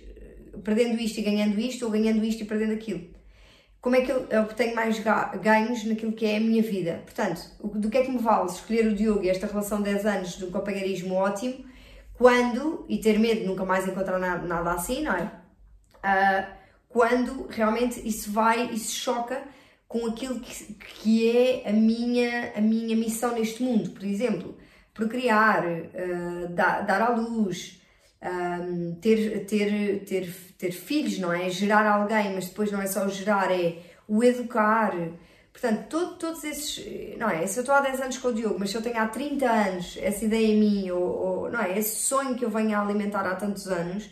perdendo 0.65 1.01
isto 1.01 1.19
e 1.19 1.23
ganhando 1.23 1.61
isto, 1.61 1.85
ou 1.85 1.93
ganhando 1.93 2.25
isto 2.25 2.43
e 2.43 2.45
perdendo 2.45 2.73
aquilo 2.73 3.15
como 3.87 3.95
é 3.95 4.01
que 4.01 4.11
eu, 4.11 4.27
eu 4.31 4.47
tenho 4.49 4.75
mais 4.75 5.01
ganhos 5.41 5.85
naquilo 5.85 6.11
que 6.11 6.27
é 6.27 6.39
a 6.39 6.41
minha 6.41 6.61
vida. 6.61 7.05
Portanto, 7.05 7.41
do 7.63 7.89
que 7.89 7.99
é 7.99 8.03
que 8.03 8.11
me 8.11 8.19
vale 8.19 8.51
escolher 8.51 8.85
o 8.89 8.97
Diogo 8.97 9.23
e 9.23 9.31
esta 9.31 9.47
relação 9.47 9.79
de 9.79 9.85
10 9.85 10.07
anos 10.07 10.39
de 10.39 10.45
um 10.45 10.51
companheirismo 10.51 11.15
ótimo, 11.15 11.65
quando, 12.15 12.85
e 12.89 12.99
ter 12.99 13.17
medo 13.17 13.43
de 13.43 13.47
nunca 13.47 13.65
mais 13.65 13.87
encontrar 13.87 14.19
nada, 14.19 14.73
assim, 14.73 15.05
não 15.05 15.13
é? 15.13 15.31
Uh, 15.99 16.53
quando 16.89 17.47
realmente 17.49 18.05
isso 18.05 18.33
vai 18.33 18.77
se 18.77 18.91
choca 18.91 19.41
com 19.87 20.05
aquilo 20.07 20.41
que, 20.41 20.75
que 20.75 21.31
é 21.31 21.71
a 21.71 21.73
minha, 21.73 22.55
a 22.57 22.61
minha 22.61 22.97
missão 22.97 23.35
neste 23.35 23.63
mundo, 23.63 23.91
por 23.91 24.03
exemplo, 24.03 24.59
procriar, 24.93 25.65
uh, 25.65 26.49
dar, 26.49 26.81
dar 26.81 27.03
à 27.03 27.11
luz, 27.11 27.81
um, 28.27 28.95
ter, 29.01 29.47
ter, 29.47 30.05
ter, 30.05 30.35
ter 30.59 30.73
filhos, 30.73 31.19
não 31.19 31.33
é? 31.33 31.49
Gerar 31.49 31.87
alguém, 31.87 32.35
mas 32.35 32.49
depois 32.49 32.71
não 32.73 32.81
é 32.81 32.87
só 32.87 33.07
o 33.07 33.09
gerar, 33.09 33.51
é 33.53 33.79
o 34.09 34.23
educar. 34.23 34.93
Portanto, 35.53 35.87
todo, 35.89 36.17
todos 36.17 36.45
esses. 36.45 37.17
Não 37.17 37.31
é? 37.31 37.47
Se 37.47 37.59
eu 37.59 37.63
estou 37.63 37.75
há 37.75 37.81
10 37.81 38.01
anos 38.01 38.19
com 38.19 38.29
o 38.29 38.35
Diogo, 38.35 38.57
mas 38.59 38.71
se 38.71 38.77
eu 38.77 38.83
tenho 38.83 38.99
há 38.99 39.07
30 39.07 39.47
anos 39.49 39.99
essa 40.01 40.25
ideia 40.25 40.47
em 40.47 40.59
mim, 40.59 40.91
ou, 40.91 41.03
ou 41.03 41.51
não 41.51 41.61
é? 41.61 41.79
Esse 41.79 41.97
sonho 41.97 42.35
que 42.35 42.45
eu 42.45 42.51
venho 42.51 42.77
a 42.77 42.83
alimentar 42.83 43.27
há 43.27 43.35
tantos 43.35 43.67
anos, 43.69 44.11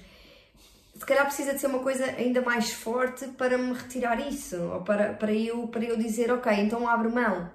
se 0.95 1.05
calhar 1.05 1.27
precisa 1.27 1.53
de 1.53 1.61
ser 1.61 1.67
uma 1.67 1.81
coisa 1.81 2.05
ainda 2.05 2.41
mais 2.41 2.73
forte 2.73 3.27
para 3.29 3.59
me 3.59 3.73
retirar 3.75 4.21
isso, 4.27 4.57
ou 4.57 4.83
para, 4.83 5.13
para, 5.13 5.33
eu, 5.33 5.67
para 5.69 5.85
eu 5.85 5.97
dizer, 5.97 6.33
ok, 6.33 6.53
então 6.53 6.89
abro 6.89 7.13
mão. 7.13 7.51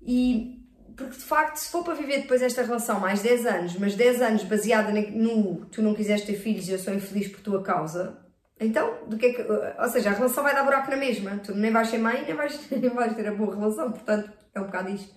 E 0.00 0.51
porque 0.96 1.16
de 1.16 1.24
facto, 1.24 1.56
se 1.56 1.70
for 1.70 1.84
para 1.84 1.94
viver 1.94 2.22
depois 2.22 2.42
esta 2.42 2.62
relação 2.62 3.00
mais 3.00 3.22
10 3.22 3.46
anos, 3.46 3.76
mas 3.76 3.94
10 3.94 4.22
anos 4.22 4.44
baseada 4.44 4.92
no 4.92 5.66
tu 5.66 5.82
não 5.82 5.94
quiseste 5.94 6.26
ter 6.26 6.38
filhos 6.38 6.68
e 6.68 6.72
eu 6.72 6.78
sou 6.78 6.92
infeliz 6.94 7.28
por 7.28 7.40
tua 7.40 7.62
causa, 7.62 8.22
então, 8.62 9.08
do 9.08 9.18
que 9.18 9.26
é 9.26 9.32
que. 9.32 9.42
Ou 9.42 9.88
seja, 9.88 10.10
a 10.10 10.12
relação 10.12 10.44
vai 10.44 10.54
dar 10.54 10.62
buraco 10.62 10.90
na 10.90 10.96
mesma. 10.96 11.38
Tu 11.38 11.54
nem 11.54 11.72
vais 11.72 11.88
ser 11.88 11.98
mãe, 11.98 12.24
nem 12.24 12.34
vais, 12.34 12.58
nem 12.70 12.90
vais 12.90 13.14
ter 13.14 13.26
a 13.26 13.34
boa 13.34 13.56
relação, 13.56 13.90
portanto, 13.90 14.30
é 14.54 14.60
um 14.60 14.66
bocado 14.66 14.90
isto. 14.90 15.12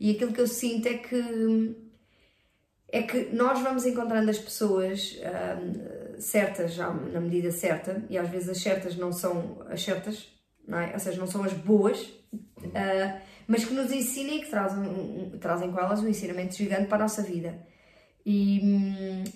E 0.00 0.10
aquilo 0.10 0.32
que 0.32 0.40
eu 0.40 0.46
sinto 0.46 0.86
é 0.88 0.94
que. 0.94 1.84
É 2.88 3.02
que 3.02 3.30
nós 3.32 3.60
vamos 3.60 3.84
encontrando 3.86 4.30
as 4.30 4.38
pessoas 4.38 5.18
hum, 5.18 6.20
certas, 6.20 6.74
já 6.74 6.90
na 6.90 7.20
medida 7.20 7.50
certa, 7.50 8.04
e 8.08 8.16
às 8.16 8.28
vezes 8.28 8.48
as 8.48 8.62
certas 8.62 8.96
não 8.96 9.12
são 9.12 9.64
as 9.68 9.82
certas, 9.82 10.28
não 10.66 10.78
é? 10.78 10.92
Ou 10.92 11.00
seja, 11.00 11.18
não 11.18 11.26
são 11.26 11.42
as 11.42 11.52
boas. 11.52 12.00
Uh, 12.32 13.20
mas 13.46 13.64
que 13.64 13.74
nos 13.74 13.92
ensinem 13.92 14.38
e 14.38 14.40
que 14.42 14.50
trazem, 14.50 15.30
trazem 15.40 15.70
com 15.70 15.78
elas 15.78 16.02
um 16.02 16.08
ensinamento 16.08 16.54
gigante 16.56 16.86
para 16.86 16.96
a 16.96 17.00
nossa 17.00 17.22
vida. 17.22 17.66
E, 18.26 18.60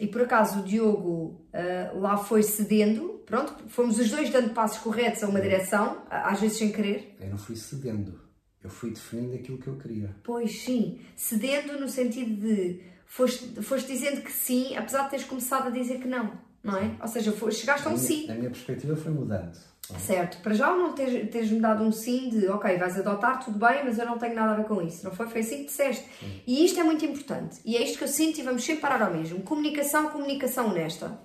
e 0.00 0.06
por 0.06 0.22
acaso 0.22 0.60
o 0.60 0.62
Diogo 0.62 1.46
uh, 1.52 2.00
lá 2.00 2.16
foi 2.16 2.42
cedendo, 2.42 3.22
pronto, 3.26 3.54
fomos 3.68 3.98
os 3.98 4.10
dois 4.10 4.30
dando 4.30 4.54
passos 4.54 4.78
corretos 4.78 5.22
a 5.22 5.28
uma 5.28 5.40
direção, 5.40 6.02
às 6.08 6.40
vezes 6.40 6.56
sem 6.56 6.72
querer. 6.72 7.14
Eu 7.20 7.28
não 7.28 7.36
fui 7.36 7.54
cedendo, 7.54 8.18
eu 8.64 8.70
fui 8.70 8.90
definindo 8.90 9.34
aquilo 9.34 9.58
que 9.58 9.66
eu 9.66 9.76
queria. 9.76 10.16
Pois 10.24 10.62
sim, 10.62 11.00
cedendo 11.14 11.78
no 11.78 11.88
sentido 11.88 12.40
de 12.40 12.80
foste, 13.04 13.62
foste 13.62 13.92
dizendo 13.92 14.22
que 14.22 14.32
sim, 14.32 14.74
apesar 14.74 15.04
de 15.04 15.10
teres 15.10 15.26
começado 15.26 15.66
a 15.66 15.70
dizer 15.70 15.98
que 16.00 16.08
não. 16.08 16.32
não 16.64 16.78
é? 16.78 16.96
Ou 17.02 17.08
seja, 17.08 17.30
foi, 17.32 17.52
chegaste 17.52 17.86
a 17.86 17.90
um 17.90 17.96
sim. 17.98 18.30
a 18.30 18.34
minha 18.34 18.50
perspectiva 18.50 18.96
foi 18.96 19.12
mudando. 19.12 19.58
Certo, 19.96 20.42
para 20.42 20.52
já 20.52 20.76
não 20.76 20.92
teres, 20.92 21.30
teres 21.30 21.50
me 21.50 21.60
dado 21.60 21.82
um 21.82 21.90
sim 21.90 22.28
de 22.28 22.46
ok, 22.48 22.76
vais 22.76 22.98
adotar, 22.98 23.42
tudo 23.42 23.58
bem, 23.58 23.84
mas 23.84 23.98
eu 23.98 24.04
não 24.04 24.18
tenho 24.18 24.34
nada 24.34 24.52
a 24.52 24.56
ver 24.56 24.66
com 24.66 24.82
isso. 24.82 25.04
Não 25.04 25.12
foi? 25.12 25.26
Foi 25.28 25.40
assim 25.40 25.58
que 25.58 25.64
disseste. 25.66 26.04
E 26.46 26.64
isto 26.64 26.78
é 26.78 26.84
muito 26.84 27.04
importante. 27.06 27.58
E 27.64 27.76
é 27.76 27.82
isto 27.82 27.96
que 27.96 28.04
eu 28.04 28.08
sinto 28.08 28.38
e 28.38 28.42
vamos 28.42 28.62
sempre 28.64 28.82
parar 28.82 29.00
ao 29.02 29.14
mesmo. 29.14 29.40
Comunicação, 29.42 30.10
comunicação 30.10 30.68
honesta. 30.68 31.18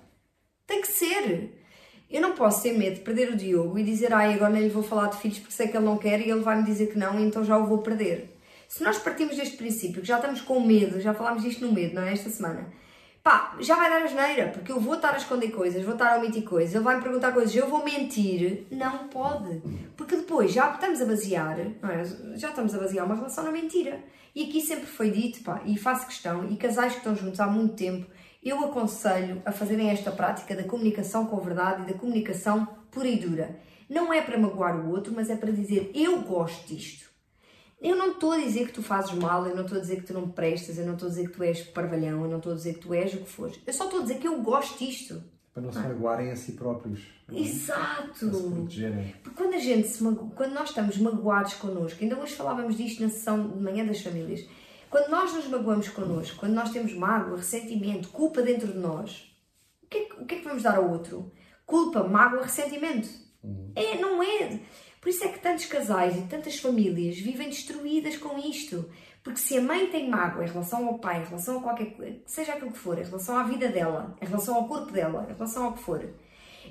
Tem 0.66 0.80
que 0.80 0.88
ser. 0.88 1.60
Eu 2.10 2.22
não 2.22 2.32
posso 2.32 2.62
ter 2.62 2.72
medo 2.72 2.96
de 2.96 3.00
perder 3.00 3.30
o 3.32 3.36
Diogo 3.36 3.78
e 3.78 3.82
dizer 3.82 4.14
ai, 4.14 4.34
agora 4.34 4.52
nem 4.52 4.62
lhe 4.62 4.68
vou 4.68 4.82
falar 4.82 5.08
de 5.08 5.18
filhos 5.18 5.38
porque 5.38 5.52
sei 5.52 5.68
que 5.68 5.76
ele 5.76 5.84
não 5.84 5.98
quer 5.98 6.20
e 6.20 6.30
ele 6.30 6.40
vai 6.40 6.56
me 6.56 6.64
dizer 6.64 6.86
que 6.86 6.98
não, 6.98 7.18
então 7.20 7.44
já 7.44 7.58
o 7.58 7.66
vou 7.66 7.78
perder. 7.78 8.30
Se 8.68 8.82
nós 8.82 8.98
partimos 8.98 9.36
deste 9.36 9.56
princípio, 9.56 10.00
que 10.00 10.08
já 10.08 10.16
estamos 10.16 10.40
com 10.40 10.60
medo, 10.60 11.00
já 11.00 11.12
falámos 11.12 11.42
disto 11.42 11.66
no 11.66 11.72
medo, 11.72 11.94
não 11.94 12.02
é? 12.02 12.12
Esta 12.12 12.30
semana. 12.30 12.72
Pá, 13.24 13.56
já 13.58 13.74
vai 13.74 13.88
dar 13.88 14.02
asneira, 14.02 14.50
porque 14.50 14.70
eu 14.70 14.78
vou 14.78 14.96
estar 14.96 15.14
a 15.14 15.16
esconder 15.16 15.50
coisas, 15.50 15.82
vou 15.82 15.94
estar 15.94 16.12
a 16.12 16.18
omitir 16.18 16.44
coisas, 16.44 16.74
ele 16.74 16.84
vai 16.84 16.96
me 16.96 17.02
perguntar 17.02 17.32
coisas, 17.32 17.56
eu 17.56 17.66
vou 17.66 17.82
mentir. 17.82 18.66
Não 18.70 19.08
pode. 19.08 19.62
Porque 19.96 20.14
depois 20.14 20.52
já 20.52 20.70
estamos 20.70 21.00
a 21.00 21.06
basear, 21.06 21.58
é? 21.58 21.72
Já 22.36 22.50
estamos 22.50 22.74
a 22.74 22.78
basear 22.78 23.06
uma 23.06 23.14
relação 23.14 23.42
na 23.42 23.50
mentira. 23.50 24.04
E 24.34 24.44
aqui 24.44 24.60
sempre 24.60 24.84
foi 24.84 25.10
dito, 25.10 25.42
pá, 25.42 25.62
e 25.64 25.78
faço 25.78 26.06
questão, 26.06 26.44
e 26.50 26.56
casais 26.58 26.92
que 26.92 26.98
estão 26.98 27.16
juntos 27.16 27.40
há 27.40 27.46
muito 27.46 27.74
tempo, 27.76 28.06
eu 28.42 28.62
aconselho 28.62 29.40
a 29.46 29.52
fazerem 29.52 29.88
esta 29.88 30.12
prática 30.12 30.54
da 30.54 30.64
comunicação 30.64 31.24
com 31.24 31.40
verdade 31.40 31.84
e 31.84 31.94
da 31.94 31.98
comunicação 31.98 32.68
pura 32.90 33.08
e 33.08 33.18
dura. 33.18 33.58
Não 33.88 34.12
é 34.12 34.20
para 34.20 34.36
magoar 34.36 34.76
o 34.84 34.90
outro, 34.90 35.14
mas 35.16 35.30
é 35.30 35.36
para 35.36 35.50
dizer 35.50 35.90
eu 35.94 36.20
gosto 36.20 36.68
disto. 36.68 37.13
Eu 37.84 37.96
não 37.96 38.12
estou 38.12 38.32
a 38.32 38.38
dizer 38.38 38.66
que 38.66 38.72
tu 38.72 38.82
fazes 38.82 39.12
mal, 39.12 39.46
eu 39.46 39.54
não 39.54 39.64
estou 39.64 39.76
a 39.76 39.80
dizer 39.82 39.96
que 39.96 40.06
tu 40.06 40.14
não 40.14 40.22
me 40.22 40.32
prestas, 40.32 40.78
eu 40.78 40.86
não 40.86 40.94
estou 40.94 41.06
a 41.06 41.10
dizer 41.10 41.28
que 41.28 41.36
tu 41.36 41.42
és 41.42 41.60
parvalhão, 41.60 42.22
eu 42.24 42.30
não 42.30 42.38
estou 42.38 42.52
a 42.52 42.54
dizer 42.56 42.74
que 42.74 42.80
tu 42.80 42.94
és 42.94 43.12
o 43.12 43.18
que 43.18 43.28
fores. 43.28 43.60
Eu 43.66 43.72
só 43.74 43.84
estou 43.84 44.00
a 44.00 44.02
dizer 44.04 44.18
que 44.18 44.26
eu 44.26 44.40
gosto 44.40 44.78
disto. 44.78 45.22
Para 45.52 45.62
não 45.62 45.70
se 45.70 45.80
magoarem 45.80 46.30
a 46.30 46.36
si 46.36 46.52
próprios. 46.52 47.02
Exato! 47.30 48.26
Para 48.26 48.32
se 48.32 48.50
protegerem. 48.50 49.14
Porque 49.22 49.36
quando 49.36 49.52
a 49.52 49.58
gente 49.58 49.86
se 49.86 50.02
mago... 50.02 50.32
quando 50.34 50.54
nós 50.54 50.70
estamos 50.70 50.96
magoados 50.96 51.54
connosco, 51.54 52.02
ainda 52.02 52.18
hoje 52.18 52.34
falávamos 52.34 52.74
disto 52.74 53.02
na 53.02 53.10
sessão 53.10 53.48
de 53.48 53.62
manhã 53.62 53.84
das 53.84 54.00
famílias, 54.00 54.48
quando 54.88 55.10
nós 55.10 55.34
nos 55.34 55.46
magoamos 55.48 55.90
connosco, 55.90 56.38
quando 56.38 56.54
nós 56.54 56.70
temos 56.70 56.94
mágoa, 56.94 57.36
ressentimento, 57.36 58.08
culpa 58.08 58.40
dentro 58.40 58.72
de 58.72 58.78
nós, 58.78 59.30
o 59.82 59.86
que 59.88 59.98
é 59.98 60.04
que, 60.06 60.22
o 60.22 60.24
que, 60.24 60.34
é 60.36 60.38
que 60.38 60.44
vamos 60.44 60.62
dar 60.62 60.78
ao 60.78 60.90
outro? 60.90 61.30
Culpa, 61.66 62.02
mágoa, 62.02 62.44
ressentimento. 62.44 63.08
É, 63.76 64.00
não 64.00 64.22
é? 64.22 64.58
Por 65.04 65.10
isso 65.10 65.22
é 65.22 65.28
que 65.28 65.38
tantos 65.38 65.66
casais 65.66 66.16
e 66.16 66.22
tantas 66.22 66.58
famílias 66.58 67.18
vivem 67.18 67.50
destruídas 67.50 68.16
com 68.16 68.38
isto. 68.38 68.90
Porque 69.22 69.38
se 69.38 69.54
a 69.54 69.60
mãe 69.60 69.88
tem 69.88 70.08
mágoa 70.08 70.42
em 70.42 70.48
relação 70.48 70.88
ao 70.88 70.98
pai, 70.98 71.20
em 71.20 71.26
relação 71.26 71.58
a 71.58 71.62
qualquer 71.62 71.94
coisa, 71.94 72.22
seja 72.24 72.54
aquilo 72.54 72.72
que 72.72 72.78
for, 72.78 72.98
em 72.98 73.04
relação 73.04 73.36
à 73.36 73.42
vida 73.42 73.68
dela, 73.68 74.16
em 74.18 74.24
relação 74.24 74.54
ao 74.54 74.66
corpo 74.66 74.90
dela, 74.90 75.26
em 75.28 75.34
relação 75.34 75.66
ao 75.66 75.72
que 75.74 75.82
for, 75.82 76.08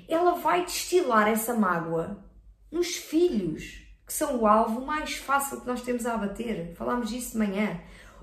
ela 0.08 0.34
vai 0.34 0.64
destilar 0.64 1.28
essa 1.28 1.54
mágoa 1.54 2.24
nos 2.72 2.96
filhos, 2.96 3.86
que 4.04 4.12
são 4.12 4.40
o 4.40 4.48
alvo 4.48 4.84
mais 4.84 5.14
fácil 5.14 5.60
que 5.60 5.66
nós 5.68 5.82
temos 5.82 6.04
a 6.04 6.14
abater. 6.14 6.74
Falámos 6.74 7.10
disso 7.10 7.32
de 7.32 7.38
manhã. 7.38 7.80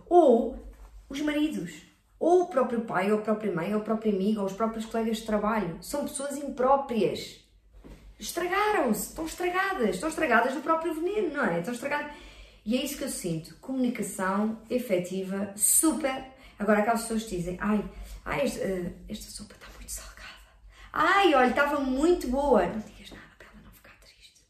Ou 0.09 0.59
os 1.07 1.21
maridos, 1.21 1.83
ou 2.19 2.41
o 2.41 2.47
próprio 2.47 2.81
pai, 2.81 3.13
ou 3.13 3.19
a 3.19 3.21
própria 3.21 3.55
mãe, 3.55 3.73
ou 3.73 3.79
o 3.79 3.83
próprio 3.85 4.13
amigo, 4.13 4.41
ou 4.41 4.45
os 4.45 4.51
próprios 4.51 4.85
colegas 4.85 5.19
de 5.19 5.25
trabalho. 5.25 5.77
São 5.79 6.01
pessoas 6.01 6.35
impróprias. 6.35 7.40
Estragaram-se, 8.21 9.09
estão 9.09 9.25
estragadas, 9.25 9.95
estão 9.95 10.07
estragadas 10.07 10.53
do 10.53 10.61
próprio 10.61 10.93
veneno, 10.93 11.33
não 11.33 11.43
é? 11.43 11.57
Estão 11.57 11.73
estragadas. 11.73 12.13
E 12.63 12.77
é 12.77 12.85
isso 12.85 12.95
que 12.95 13.03
eu 13.03 13.09
sinto. 13.09 13.55
Comunicação 13.55 14.61
efetiva, 14.69 15.51
super. 15.55 16.27
Agora 16.59 16.79
aquelas 16.79 17.01
pessoas 17.01 17.23
que 17.23 17.37
dizem, 17.37 17.57
ai, 17.59 17.83
ai 18.23 18.41
esta, 18.41 18.59
eh, 18.59 18.93
esta 19.09 19.31
sopa 19.31 19.55
está 19.55 19.65
muito 19.75 19.91
salgada. 19.91 20.21
Ai, 20.93 21.33
olha, 21.33 21.49
estava 21.49 21.79
muito 21.79 22.27
boa. 22.27 22.63
Não 22.67 22.79
digas 22.79 23.09
nada 23.09 23.23
para 23.39 23.47
ela 23.47 23.63
não 23.65 23.71
ficar 23.71 23.97
triste. 23.99 24.45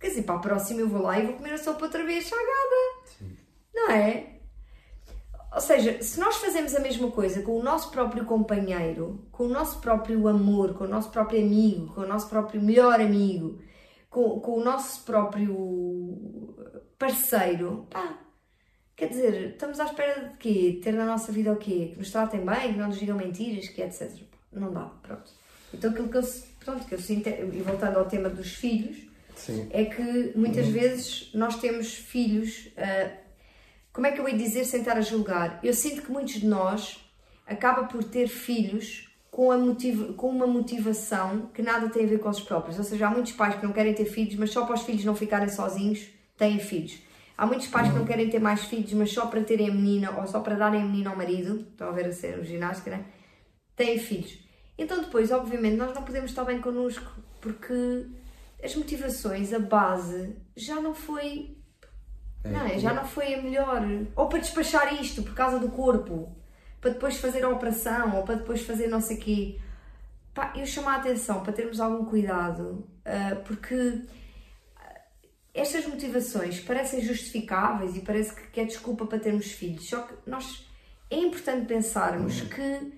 Quer 0.00 0.08
dizer, 0.08 0.22
para 0.22 0.36
a 0.36 0.38
próxima 0.38 0.80
eu 0.80 0.88
vou 0.88 1.02
lá 1.02 1.18
e 1.18 1.26
vou 1.26 1.34
comer 1.34 1.52
a 1.52 1.58
sopa 1.58 1.84
outra 1.84 2.02
vez 2.04 2.26
salgada. 2.26 3.06
Sim. 3.18 3.36
Não 3.74 3.90
é? 3.90 4.33
Ou 5.54 5.60
seja, 5.60 6.02
se 6.02 6.18
nós 6.18 6.38
fazemos 6.38 6.74
a 6.74 6.80
mesma 6.80 7.08
coisa 7.12 7.40
com 7.42 7.56
o 7.56 7.62
nosso 7.62 7.92
próprio 7.92 8.24
companheiro, 8.24 9.24
com 9.30 9.44
o 9.44 9.48
nosso 9.48 9.78
próprio 9.78 10.26
amor, 10.26 10.74
com 10.74 10.82
o 10.82 10.88
nosso 10.88 11.10
próprio 11.10 11.40
amigo, 11.40 11.94
com 11.94 12.00
o 12.00 12.06
nosso 12.06 12.28
próprio 12.28 12.60
melhor 12.60 13.00
amigo, 13.00 13.60
com, 14.10 14.40
com 14.40 14.58
o 14.58 14.64
nosso 14.64 15.04
próprio 15.04 16.52
parceiro, 16.98 17.86
pá, 17.88 18.18
quer 18.96 19.10
dizer, 19.10 19.50
estamos 19.50 19.78
à 19.78 19.84
espera 19.84 20.28
de 20.28 20.36
quê? 20.38 20.80
Ter 20.82 20.92
na 20.92 21.06
nossa 21.06 21.30
vida 21.30 21.52
o 21.52 21.56
quê? 21.56 21.90
Que 21.92 21.98
nos 21.98 22.10
tratem 22.10 22.44
bem, 22.44 22.72
que 22.72 22.78
não 22.80 22.88
nos 22.88 22.98
digam 22.98 23.16
mentiras, 23.16 23.68
que 23.68 23.80
etc. 23.80 24.10
Não 24.52 24.72
dá, 24.72 24.86
pronto. 25.02 25.30
Então 25.72 25.92
aquilo 25.92 26.08
que 26.08 26.16
eu, 26.16 26.22
pronto, 26.64 26.84
que 26.84 26.94
eu 26.96 27.00
sinto, 27.00 27.28
e 27.28 27.62
voltando 27.62 27.96
ao 28.00 28.06
tema 28.06 28.28
dos 28.28 28.54
filhos, 28.54 29.06
Sim. 29.36 29.68
é 29.70 29.84
que 29.84 30.32
muitas 30.34 30.66
vezes 30.66 31.30
nós 31.32 31.60
temos 31.60 31.94
filhos. 31.94 32.70
ah, 32.76 33.22
como 33.94 34.06
é 34.06 34.12
que 34.12 34.20
eu 34.20 34.28
ia 34.28 34.36
dizer 34.36 34.64
sem 34.64 34.80
estar 34.80 34.96
a 34.98 35.00
julgar? 35.00 35.60
Eu 35.62 35.72
sinto 35.72 36.02
que 36.02 36.10
muitos 36.12 36.34
de 36.34 36.46
nós 36.46 37.00
acaba 37.46 37.84
por 37.84 38.04
ter 38.04 38.26
filhos 38.28 39.08
com, 39.30 39.56
motiva- 39.56 40.12
com 40.14 40.28
uma 40.28 40.46
motivação 40.46 41.46
que 41.54 41.62
nada 41.62 41.88
tem 41.88 42.04
a 42.04 42.08
ver 42.08 42.18
com 42.18 42.28
os 42.28 42.40
próprios. 42.40 42.76
Ou 42.76 42.84
seja, 42.84 43.06
há 43.06 43.10
muitos 43.10 43.32
pais 43.32 43.54
que 43.54 43.64
não 43.64 43.72
querem 43.72 43.94
ter 43.94 44.04
filhos, 44.04 44.34
mas 44.34 44.50
só 44.50 44.66
para 44.66 44.74
os 44.74 44.82
filhos 44.82 45.04
não 45.04 45.14
ficarem 45.14 45.48
sozinhos, 45.48 46.06
têm 46.36 46.58
filhos. 46.58 46.98
Há 47.38 47.46
muitos 47.46 47.68
pais 47.68 47.88
que 47.88 47.94
não 47.94 48.04
querem 48.04 48.28
ter 48.28 48.38
mais 48.40 48.64
filhos, 48.64 48.92
mas 48.92 49.12
só 49.12 49.26
para 49.26 49.42
terem 49.42 49.70
a 49.70 49.74
menina 49.74 50.10
ou 50.20 50.26
só 50.26 50.40
para 50.40 50.54
darem 50.56 50.82
a 50.82 50.84
menina 50.84 51.10
ao 51.10 51.16
marido, 51.16 51.66
estão 51.70 51.88
a 51.88 51.92
ver 51.92 52.06
a 52.06 52.12
ser 52.12 52.38
o 52.38 52.44
ginástica, 52.44 52.90
né? 52.90 53.04
têm 53.76 53.98
filhos. 53.98 54.38
Então 54.78 55.00
depois, 55.00 55.30
obviamente, 55.30 55.76
nós 55.76 55.94
não 55.94 56.02
podemos 56.02 56.30
estar 56.30 56.44
bem 56.44 56.60
connosco, 56.60 57.10
porque 57.40 58.06
as 58.62 58.74
motivações, 58.76 59.52
a 59.52 59.58
base, 59.58 60.36
já 60.56 60.80
não 60.80 60.94
foi 60.94 61.53
não 62.44 62.66
é? 62.66 62.78
Já 62.78 62.92
não 62.92 63.04
foi 63.04 63.34
a 63.34 63.42
melhor. 63.42 63.82
Ou 64.14 64.28
para 64.28 64.38
despachar 64.38 64.94
isto 65.00 65.22
por 65.22 65.34
causa 65.34 65.58
do 65.58 65.70
corpo, 65.70 66.34
para 66.80 66.90
depois 66.90 67.16
fazer 67.16 67.44
a 67.44 67.48
operação, 67.48 68.16
ou 68.16 68.22
para 68.22 68.36
depois 68.36 68.62
fazer 68.62 68.88
não 68.88 69.00
sei 69.00 69.16
o 69.16 69.20
quê. 69.20 69.60
Pá, 70.34 70.52
eu 70.56 70.66
chamo 70.66 70.88
a 70.88 70.96
atenção 70.96 71.42
para 71.42 71.52
termos 71.52 71.80
algum 71.80 72.04
cuidado, 72.04 72.86
ah, 73.04 73.36
porque 73.46 74.02
ah, 74.76 75.00
estas 75.54 75.86
motivações 75.86 76.60
parecem 76.60 77.00
justificáveis 77.00 77.96
e 77.96 78.00
parece 78.00 78.34
que, 78.34 78.48
que 78.48 78.60
é 78.60 78.64
desculpa 78.64 79.06
para 79.06 79.18
termos 79.18 79.52
filhos. 79.52 79.88
Só 79.88 80.02
que 80.02 80.14
nós 80.28 80.66
é 81.10 81.16
importante 81.16 81.66
pensarmos 81.66 82.40
que, 82.42 82.92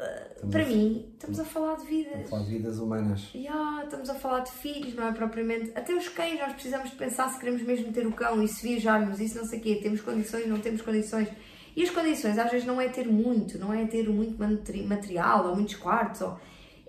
ah, 0.00 0.28
para 0.50 0.64
mim, 0.64 1.10
estamos 1.14 1.40
a 1.40 1.44
falar 1.44 1.76
de 1.76 1.86
vidas. 1.86 2.30
Falar 2.30 2.44
de 2.44 2.50
vidas 2.50 2.78
humanas. 2.78 3.30
Ya, 3.34 3.82
estamos 3.84 4.08
a 4.08 4.14
falar 4.14 4.40
de 4.40 4.50
filhos, 4.52 4.94
não 4.94 5.08
é 5.08 5.12
propriamente. 5.12 5.72
Até 5.74 5.94
os 5.94 6.08
cães, 6.08 6.38
nós 6.38 6.52
precisamos 6.52 6.90
de 6.90 6.96
pensar 6.96 7.28
se 7.30 7.38
queremos 7.38 7.62
mesmo 7.62 7.92
ter 7.92 8.06
o 8.06 8.12
cão 8.12 8.42
e 8.42 8.48
se 8.48 8.66
viajarmos, 8.66 9.20
isso 9.20 9.36
não 9.36 9.44
sei 9.44 9.58
o 9.58 9.62
quê. 9.62 9.80
Temos 9.82 10.00
condições, 10.00 10.46
não 10.46 10.60
temos 10.60 10.82
condições. 10.82 11.28
E 11.76 11.82
as 11.82 11.90
condições, 11.90 12.38
às 12.38 12.50
vezes, 12.50 12.66
não 12.66 12.80
é 12.80 12.88
ter 12.88 13.06
muito, 13.06 13.58
não 13.58 13.72
é 13.72 13.86
ter 13.86 14.08
muito 14.08 14.38
materi- 14.38 14.82
material 14.82 15.48
ou 15.48 15.54
muitos 15.54 15.76
quartos, 15.76 16.20
ou... 16.22 16.38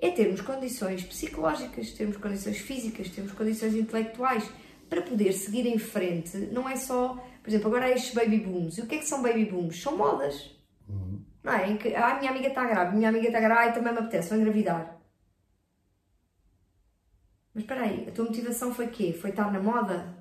é 0.01 0.09
termos 0.09 0.41
condições 0.41 1.03
psicológicas, 1.03 1.91
termos 1.91 2.17
condições 2.17 2.57
físicas, 2.57 3.09
termos 3.09 3.33
condições 3.33 3.75
intelectuais 3.75 4.49
para 4.89 5.01
poder 5.03 5.33
seguir 5.33 5.67
em 5.67 5.77
frente. 5.77 6.35
Não 6.51 6.67
é 6.67 6.75
só, 6.75 7.23
por 7.43 7.49
exemplo, 7.49 7.67
agora 7.67 7.85
há 7.85 7.91
estes 7.91 8.15
baby 8.15 8.37
booms. 8.37 8.79
E 8.79 8.81
o 8.81 8.87
que 8.87 8.95
é 8.95 8.97
que 8.97 9.05
são 9.05 9.21
baby 9.21 9.45
booms? 9.45 9.79
São 9.79 9.95
modas. 9.95 10.57
Não 11.43 11.53
é? 11.53 11.69
Em 11.69 11.77
que, 11.77 11.95
ah, 11.95 12.17
minha 12.19 12.31
amiga 12.31 12.47
está 12.47 12.65
grávida, 12.65 12.95
minha 12.95 13.09
amiga 13.09 13.27
está 13.27 13.39
grávida, 13.39 13.67
ai, 13.67 13.73
também 13.73 13.93
me 13.93 13.99
apetece, 13.99 14.29
vou 14.29 14.37
engravidar. 14.37 14.99
Mas 17.53 17.63
espera 17.63 17.83
aí, 17.83 18.07
a 18.07 18.11
tua 18.11 18.25
motivação 18.25 18.73
foi 18.73 18.87
quê? 18.87 19.13
Foi 19.13 19.31
estar 19.31 19.51
na 19.51 19.59
moda? 19.59 20.17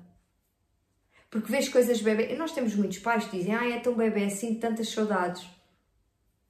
Porque 1.29 1.51
vês 1.51 1.69
coisas 1.69 2.01
bebê. 2.01 2.35
Nós 2.35 2.51
temos 2.51 2.75
muitos 2.75 2.99
pais 2.99 3.25
que 3.25 3.37
dizem, 3.37 3.53
ai, 3.53 3.73
é 3.73 3.79
tão 3.79 3.93
bebê 3.95 4.25
assim, 4.25 4.55
tantas 4.55 4.89
saudades. 4.89 5.47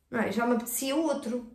Não 0.10 0.20
é? 0.20 0.32
Já 0.32 0.46
me 0.48 0.56
apetecia 0.56 0.96
outro. 0.96 1.52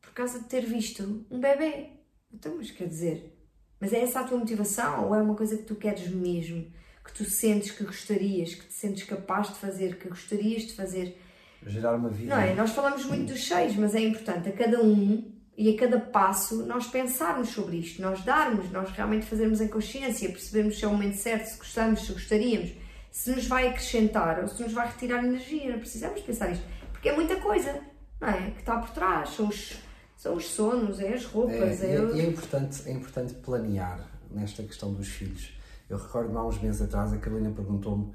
Por 0.00 0.12
causa 0.12 0.38
de 0.40 0.46
ter 0.46 0.64
visto 0.64 1.26
um 1.30 1.38
bebê. 1.38 1.90
Então, 2.32 2.56
mas 2.56 2.70
quer 2.70 2.88
dizer, 2.88 3.38
mas 3.80 3.92
é 3.92 4.00
essa 4.00 4.20
a 4.20 4.24
tua 4.24 4.38
motivação 4.38 5.08
ou 5.08 5.14
é 5.14 5.22
uma 5.22 5.34
coisa 5.34 5.56
que 5.56 5.64
tu 5.64 5.76
queres 5.76 6.08
mesmo? 6.08 6.72
Que 7.04 7.12
tu 7.12 7.24
sentes 7.24 7.70
que 7.70 7.84
gostarias, 7.84 8.54
que 8.54 8.66
te 8.66 8.74
sentes 8.74 9.04
capaz 9.04 9.48
de 9.48 9.58
fazer, 9.58 9.98
que 9.98 10.08
gostarias 10.08 10.62
de 10.62 10.72
fazer? 10.74 11.20
Gerar 11.66 11.96
uma 11.96 12.08
vida. 12.08 12.34
Não 12.34 12.42
é? 12.42 12.54
Nós 12.54 12.70
falamos 12.70 13.04
muito 13.04 13.32
dos 13.32 13.46
seis, 13.46 13.74
mas 13.76 13.94
é 13.94 14.00
importante 14.00 14.48
a 14.48 14.52
cada 14.52 14.80
um 14.80 15.32
e 15.56 15.74
a 15.74 15.76
cada 15.76 15.98
passo 15.98 16.64
nós 16.66 16.86
pensarmos 16.86 17.48
sobre 17.48 17.78
isto, 17.78 18.00
nós 18.00 18.22
darmos, 18.24 18.70
nós 18.70 18.90
realmente 18.90 19.26
fazermos 19.26 19.60
em 19.60 19.66
consciência, 19.66 20.28
percebermos 20.28 20.78
se 20.78 20.84
é 20.84 20.88
o 20.88 20.92
momento 20.92 21.16
certo, 21.16 21.46
se 21.46 21.58
gostamos, 21.58 22.06
se 22.06 22.12
gostaríamos, 22.12 22.70
se 23.10 23.30
nos 23.32 23.46
vai 23.48 23.66
acrescentar 23.66 24.40
ou 24.40 24.46
se 24.46 24.62
nos 24.62 24.72
vai 24.72 24.86
retirar 24.86 25.24
energia. 25.24 25.72
Não 25.72 25.80
precisamos 25.80 26.20
pensar 26.20 26.52
isto, 26.52 26.64
porque 26.92 27.08
é 27.08 27.14
muita 27.14 27.36
coisa, 27.40 27.80
não 28.20 28.28
é? 28.28 28.52
Que 28.52 28.60
está 28.60 28.78
por 28.78 28.90
trás, 28.90 29.30
são 29.30 29.48
os, 29.48 29.78
são 30.16 30.36
os 30.36 30.46
sonos, 30.46 31.00
é 31.00 31.14
as 31.14 31.24
É, 31.24 31.26
roupas, 31.26 31.82
é, 31.82 31.96
é, 31.96 32.16
e 32.16 32.20
é 32.20 32.24
importante, 32.26 32.88
é 32.88 32.92
importante 32.92 33.34
planear 33.34 34.08
nesta 34.30 34.62
questão 34.62 34.94
dos 34.94 35.08
filhos. 35.08 35.58
Eu 35.90 35.98
recordo-me 35.98 36.36
há 36.36 36.44
uns 36.44 36.60
meses 36.60 36.82
atrás, 36.82 37.12
a 37.12 37.18
Carolina 37.18 37.50
perguntou-me 37.50 38.12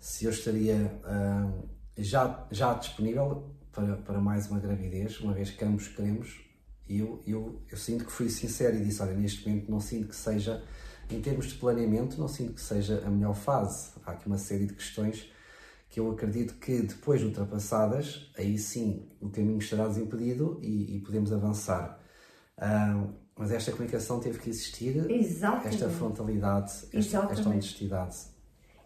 se 0.00 0.24
eu 0.24 0.30
estaria 0.30 0.98
ah, 1.04 1.50
já, 1.98 2.46
já 2.50 2.74
disponível 2.74 3.50
para, 3.72 3.96
para 3.96 4.20
mais 4.20 4.50
uma 4.50 4.58
gravidez, 4.58 5.20
uma 5.20 5.32
vez 5.32 5.50
que 5.50 5.64
ambos 5.64 5.88
queremos. 5.88 6.40
E 6.88 7.00
eu, 7.00 7.22
eu, 7.26 7.62
eu 7.70 7.76
sinto 7.76 8.04
que 8.04 8.12
fui 8.12 8.30
sincero 8.30 8.76
e 8.76 8.84
disse: 8.84 9.02
olha, 9.02 9.14
neste 9.14 9.46
momento 9.48 9.70
não 9.70 9.80
sinto 9.80 10.08
que 10.08 10.16
seja, 10.16 10.62
em 11.10 11.20
termos 11.20 11.46
de 11.46 11.54
planeamento, 11.54 12.18
não 12.18 12.28
sinto 12.28 12.54
que 12.54 12.60
seja 12.60 13.02
a 13.04 13.10
melhor 13.10 13.34
fase. 13.34 13.90
Há 14.06 14.12
aqui 14.12 14.26
uma 14.26 14.38
série 14.38 14.66
de 14.66 14.74
questões 14.74 15.30
que 15.90 16.00
eu 16.00 16.10
acredito 16.10 16.54
que 16.54 16.82
depois 16.82 17.20
de 17.20 17.26
ultrapassadas, 17.26 18.30
aí 18.36 18.58
sim 18.58 19.08
o 19.20 19.30
caminho 19.30 19.58
estará 19.58 19.86
desimpedido 19.88 20.58
e, 20.62 20.96
e 20.96 21.00
podemos 21.00 21.32
avançar. 21.32 21.98
Uh, 22.58 23.12
mas 23.36 23.52
esta 23.52 23.70
comunicação 23.70 24.18
teve 24.18 24.38
que 24.38 24.50
existir, 24.50 25.10
Exatamente. 25.10 25.68
esta 25.68 25.88
frontalidade, 25.88 26.72
esta, 26.92 27.18
esta 27.30 27.48
honestidade. 27.48 28.16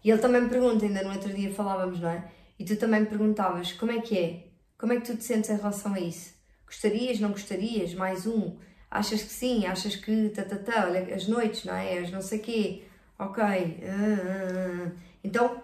E 0.04 0.10
ele 0.10 0.20
também 0.20 0.42
me 0.42 0.48
pergunta, 0.50 0.84
ainda 0.84 1.02
no 1.02 1.10
outro 1.10 1.32
dia 1.32 1.52
falávamos, 1.52 2.00
não 2.00 2.10
é? 2.10 2.30
E 2.62 2.64
tu 2.64 2.76
também 2.76 3.00
me 3.00 3.06
perguntavas 3.06 3.72
como 3.72 3.90
é 3.90 4.00
que 4.00 4.16
é? 4.16 4.46
Como 4.78 4.92
é 4.92 5.00
que 5.00 5.06
tu 5.06 5.16
te 5.16 5.24
sentes 5.24 5.50
em 5.50 5.56
relação 5.56 5.94
a 5.94 5.98
isso? 5.98 6.32
Gostarias, 6.64 7.18
não 7.18 7.32
gostarias? 7.32 7.92
Mais 7.92 8.24
um? 8.24 8.56
Achas 8.88 9.20
que 9.20 9.32
sim? 9.32 9.66
Achas 9.66 9.96
que 9.96 10.28
tá, 10.28 10.44
tá, 10.44 10.54
tá, 10.54 10.86
olha, 10.86 11.12
as 11.12 11.26
noites, 11.26 11.64
não 11.64 11.74
é? 11.74 11.98
As 11.98 12.12
não 12.12 12.22
sei 12.22 12.38
quê. 12.38 12.84
Ok. 13.18 13.42
Uh, 13.42 14.92
então, 15.24 15.60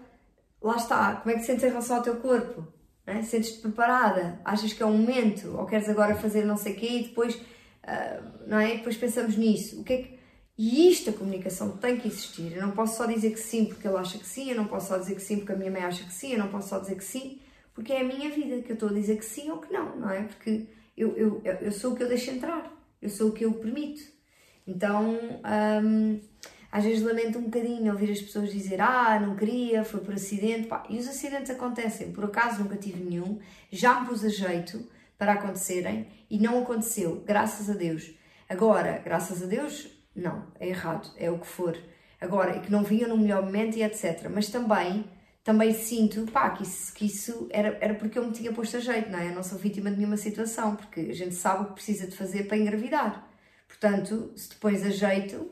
lá 0.61 0.75
está. 0.75 1.15
Como 1.15 1.33
é 1.33 1.35
que 1.35 1.39
te 1.39 1.45
sentes 1.45 1.63
em 1.63 1.69
relação 1.69 1.95
ao 1.95 2.03
teu 2.03 2.17
corpo? 2.17 2.67
É? 3.07 3.21
Sentes-te 3.21 3.61
preparada? 3.61 4.41
Achas 4.43 4.73
que 4.73 4.83
é 4.83 4.85
o 4.85 4.91
momento? 4.91 5.57
Ou 5.57 5.65
queres 5.65 5.87
agora 5.87 6.15
fazer 6.15 6.43
não 6.43 6.57
sei 6.57 6.73
quê 6.73 6.89
e 6.89 7.03
depois, 7.03 7.39
não 8.45 8.59
é? 8.59 8.75
Depois 8.75 8.97
pensamos 8.97 9.37
nisso. 9.37 9.79
O 9.79 9.85
que 9.85 9.93
é 9.93 9.97
que 9.99 10.18
e 10.61 10.89
isto, 10.91 11.09
a 11.09 11.13
comunicação 11.13 11.77
tem 11.77 11.97
que 11.97 12.09
existir. 12.09 12.51
Eu 12.51 12.61
não 12.61 12.71
posso 12.71 12.97
só 12.97 13.05
dizer 13.05 13.31
que 13.31 13.39
sim 13.39 13.63
porque 13.63 13.87
ele 13.87 13.95
acha 13.95 14.17
que 14.17 14.25
sim, 14.25 14.49
eu 14.49 14.57
não 14.57 14.65
posso 14.65 14.89
só 14.89 14.97
dizer 14.97 15.15
que 15.15 15.21
sim 15.21 15.37
porque 15.37 15.53
a 15.53 15.55
minha 15.55 15.71
mãe 15.71 15.83
acha 15.83 16.03
que 16.03 16.13
sim, 16.13 16.33
eu 16.33 16.37
não 16.37 16.49
posso 16.49 16.67
só 16.67 16.79
dizer 16.79 16.97
que 16.97 17.03
sim 17.05 17.39
porque 17.73 17.93
é 17.93 18.01
a 18.01 18.03
minha 18.03 18.29
vida 18.29 18.61
que 18.61 18.69
eu 18.69 18.73
estou 18.73 18.89
a 18.89 18.93
dizer 18.93 19.17
que 19.17 19.23
sim 19.23 19.49
ou 19.49 19.59
que 19.59 19.71
não, 19.71 19.95
não 19.95 20.09
é? 20.09 20.23
Porque 20.23 20.67
eu, 20.97 21.15
eu, 21.15 21.41
eu 21.61 21.71
sou 21.71 21.93
o 21.93 21.95
que 21.95 22.03
eu 22.03 22.09
deixo 22.09 22.29
entrar, 22.31 22.69
eu 23.01 23.07
sou 23.07 23.29
o 23.29 23.31
que 23.31 23.45
eu 23.45 23.53
permito. 23.53 24.01
Então, 24.67 25.17
hum, 25.81 26.19
às 26.69 26.83
vezes 26.83 27.03
lamento 27.03 27.39
um 27.39 27.43
bocadinho 27.43 27.93
ouvir 27.93 28.11
as 28.11 28.21
pessoas 28.21 28.51
dizer 28.51 28.81
ah, 28.81 29.17
não 29.17 29.37
queria, 29.37 29.85
foi 29.85 30.01
por 30.01 30.13
acidente. 30.13 30.67
Pá, 30.67 30.83
e 30.89 30.97
os 30.97 31.07
acidentes 31.07 31.51
acontecem, 31.51 32.11
por 32.11 32.25
acaso 32.25 32.61
nunca 32.61 32.75
tive 32.75 33.01
nenhum, 33.01 33.39
já 33.71 34.01
me 34.01 34.07
pus 34.07 34.25
a 34.25 34.29
jeito 34.29 34.85
para 35.17 35.35
acontecerem 35.35 36.07
e 36.29 36.37
não 36.37 36.61
aconteceu, 36.61 37.23
graças 37.25 37.69
a 37.69 37.73
Deus. 37.73 38.11
Agora, 38.49 39.01
graças 39.01 39.41
a 39.41 39.45
Deus, 39.45 39.98
não, 40.15 40.47
é 40.59 40.67
errado, 40.69 41.11
é 41.17 41.29
o 41.29 41.39
que 41.39 41.47
for. 41.47 41.77
Agora, 42.19 42.59
que 42.59 42.71
não 42.71 42.83
vinha 42.83 43.07
no 43.07 43.17
melhor 43.17 43.43
momento 43.43 43.77
e 43.77 43.83
etc. 43.83 44.29
Mas 44.29 44.49
também, 44.49 45.05
também 45.43 45.73
sinto, 45.73 46.29
pá, 46.31 46.49
que 46.49 46.63
isso, 46.63 46.93
que 46.93 47.05
isso 47.05 47.47
era, 47.49 47.77
era 47.79 47.93
porque 47.93 48.19
eu 48.19 48.25
me 48.25 48.31
tinha 48.31 48.51
posto 48.51 48.77
a 48.77 48.79
jeito, 48.79 49.09
não 49.09 49.19
é? 49.19 49.29
Eu 49.29 49.35
não 49.35 49.43
sou 49.43 49.57
vítima 49.57 49.89
de 49.89 49.97
nenhuma 49.97 50.17
situação, 50.17 50.75
porque 50.75 50.99
a 50.99 51.13
gente 51.13 51.35
sabe 51.35 51.63
o 51.63 51.67
que 51.67 51.73
precisa 51.73 52.07
de 52.07 52.15
fazer 52.15 52.43
para 52.43 52.57
engravidar. 52.57 53.27
Portanto, 53.67 54.33
se 54.35 54.49
te 54.49 54.55
pões 54.57 54.83
a 54.83 54.89
jeito, 54.89 55.49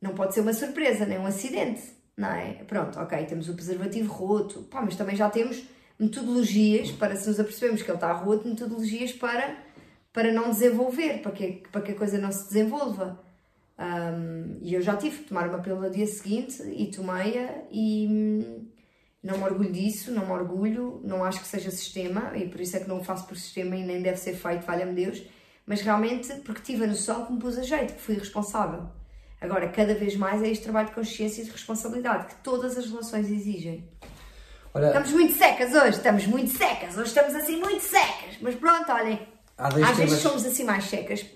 não 0.00 0.14
pode 0.14 0.34
ser 0.34 0.40
uma 0.40 0.52
surpresa, 0.52 1.06
nem 1.06 1.18
um 1.18 1.26
acidente, 1.26 1.82
não 2.16 2.28
é? 2.28 2.64
Pronto, 2.64 2.98
ok, 2.98 3.24
temos 3.26 3.48
o 3.48 3.54
preservativo 3.54 4.12
roto, 4.12 4.62
pá, 4.64 4.82
mas 4.82 4.96
também 4.96 5.14
já 5.14 5.30
temos 5.30 5.62
metodologias 5.98 6.90
para, 6.92 7.16
se 7.16 7.28
nos 7.28 7.40
apercebemos 7.40 7.82
que 7.82 7.90
ele 7.90 7.96
está 7.96 8.12
roto, 8.12 8.48
metodologias 8.48 9.12
para, 9.12 9.56
para 10.12 10.32
não 10.32 10.50
desenvolver, 10.50 11.22
para 11.22 11.32
que, 11.32 11.62
para 11.70 11.80
que 11.80 11.92
a 11.92 11.94
coisa 11.94 12.18
não 12.18 12.32
se 12.32 12.48
desenvolva. 12.48 13.24
Um, 13.78 14.58
e 14.62 14.72
eu 14.72 14.80
já 14.80 14.96
tive 14.96 15.18
que 15.18 15.24
tomar 15.24 15.48
uma 15.48 15.58
pílula 15.58 15.88
no 15.88 15.94
dia 15.94 16.06
seguinte 16.06 16.62
e 16.62 16.90
tomei-a 16.90 17.64
e 17.70 18.06
hum, 18.10 18.68
não 19.22 19.36
me 19.36 19.44
orgulho 19.44 19.70
disso, 19.70 20.10
não 20.10 20.24
me 20.24 20.32
orgulho, 20.32 21.00
não 21.04 21.22
acho 21.22 21.40
que 21.40 21.46
seja 21.46 21.70
sistema 21.70 22.32
e 22.34 22.48
por 22.48 22.60
isso 22.60 22.76
é 22.76 22.80
que 22.80 22.88
não 22.88 23.00
o 23.00 23.04
faço 23.04 23.26
por 23.26 23.36
sistema 23.36 23.76
e 23.76 23.84
nem 23.84 24.00
deve 24.00 24.16
ser 24.16 24.34
feito, 24.34 24.64
valha-me 24.64 24.94
Deus, 24.94 25.22
mas 25.66 25.82
realmente 25.82 26.32
porque 26.36 26.62
tive 26.62 26.84
a 26.84 26.86
noção 26.86 27.26
que 27.26 27.32
me 27.32 27.38
pus 27.38 27.58
a 27.58 27.62
jeito, 27.62 27.94
que 27.94 28.00
fui 28.00 28.14
responsável. 28.14 28.88
Agora, 29.38 29.68
cada 29.68 29.94
vez 29.94 30.16
mais 30.16 30.42
é 30.42 30.48
este 30.48 30.64
trabalho 30.64 30.88
de 30.88 30.94
consciência 30.94 31.42
e 31.42 31.44
de 31.44 31.50
responsabilidade 31.50 32.28
que 32.28 32.36
todas 32.36 32.78
as 32.78 32.86
relações 32.86 33.30
exigem. 33.30 33.86
Olha, 34.72 34.86
estamos 34.86 35.12
muito 35.12 35.36
secas 35.36 35.74
hoje, 35.74 35.98
estamos 35.98 36.26
muito 36.26 36.56
secas, 36.56 36.96
hoje 36.96 37.08
estamos 37.08 37.34
assim 37.34 37.60
muito 37.60 37.82
secas, 37.82 38.38
mas 38.40 38.54
pronto, 38.54 38.90
olhem, 38.90 39.20
às 39.58 39.74
temas... 39.74 39.96
vezes 39.96 40.18
somos 40.20 40.46
assim 40.46 40.64
mais 40.64 40.84
secas 40.84 41.26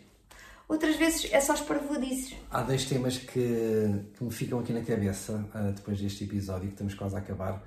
outras 0.70 0.96
vezes 0.96 1.28
é 1.32 1.40
só 1.40 1.54
esparvoadices. 1.54 2.36
Há 2.50 2.62
dois 2.62 2.84
temas 2.84 3.18
que, 3.18 4.04
que 4.16 4.24
me 4.24 4.30
ficam 4.30 4.60
aqui 4.60 4.72
na 4.72 4.82
cabeça 4.82 5.44
uh, 5.54 5.72
depois 5.72 6.00
deste 6.00 6.24
episódio, 6.24 6.68
que 6.68 6.74
estamos 6.74 6.94
quase 6.94 7.16
a 7.16 7.18
acabar, 7.18 7.62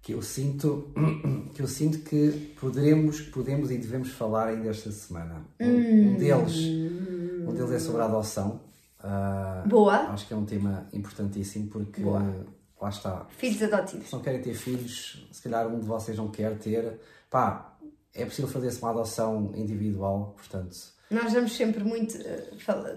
que 0.00 0.12
eu 0.12 0.22
sinto 0.22 0.92
que, 1.54 1.60
eu 1.60 1.68
sinto 1.68 1.98
que 1.98 2.54
poderemos, 2.58 3.20
podemos 3.20 3.70
e 3.70 3.76
devemos 3.76 4.10
falar 4.10 4.48
ainda 4.48 4.70
esta 4.70 4.90
semana. 4.90 5.44
Um, 5.60 5.66
hum. 5.66 6.14
um 6.14 6.16
deles, 6.16 6.56
um 7.46 7.52
deles 7.52 7.72
é 7.72 7.78
sobre 7.78 8.00
a 8.00 8.06
adoção. 8.06 8.60
Uh, 9.04 9.68
Boa. 9.68 9.96
Acho 10.10 10.26
que 10.26 10.32
é 10.32 10.36
um 10.36 10.46
tema 10.46 10.88
importantíssimo 10.94 11.68
porque 11.68 12.00
Boa. 12.00 12.46
lá 12.80 12.88
está. 12.88 13.26
Filhos 13.36 13.62
adotivos. 13.62 14.08
Se 14.08 14.12
não 14.14 14.22
querem 14.22 14.40
ter 14.40 14.54
filhos, 14.54 15.28
se 15.30 15.42
calhar 15.42 15.66
um 15.68 15.78
de 15.78 15.86
vocês 15.86 16.16
não 16.16 16.30
quer 16.30 16.56
ter, 16.58 16.98
pá, 17.28 17.76
é 18.14 18.24
possível 18.24 18.50
fazer-se 18.50 18.80
uma 18.80 18.90
adoção 18.90 19.52
individual, 19.54 20.34
portanto 20.36 20.98
nós 21.10 21.32
damos 21.32 21.56
sempre 21.56 21.82
muito, 21.82 22.16
eh, 22.16 22.50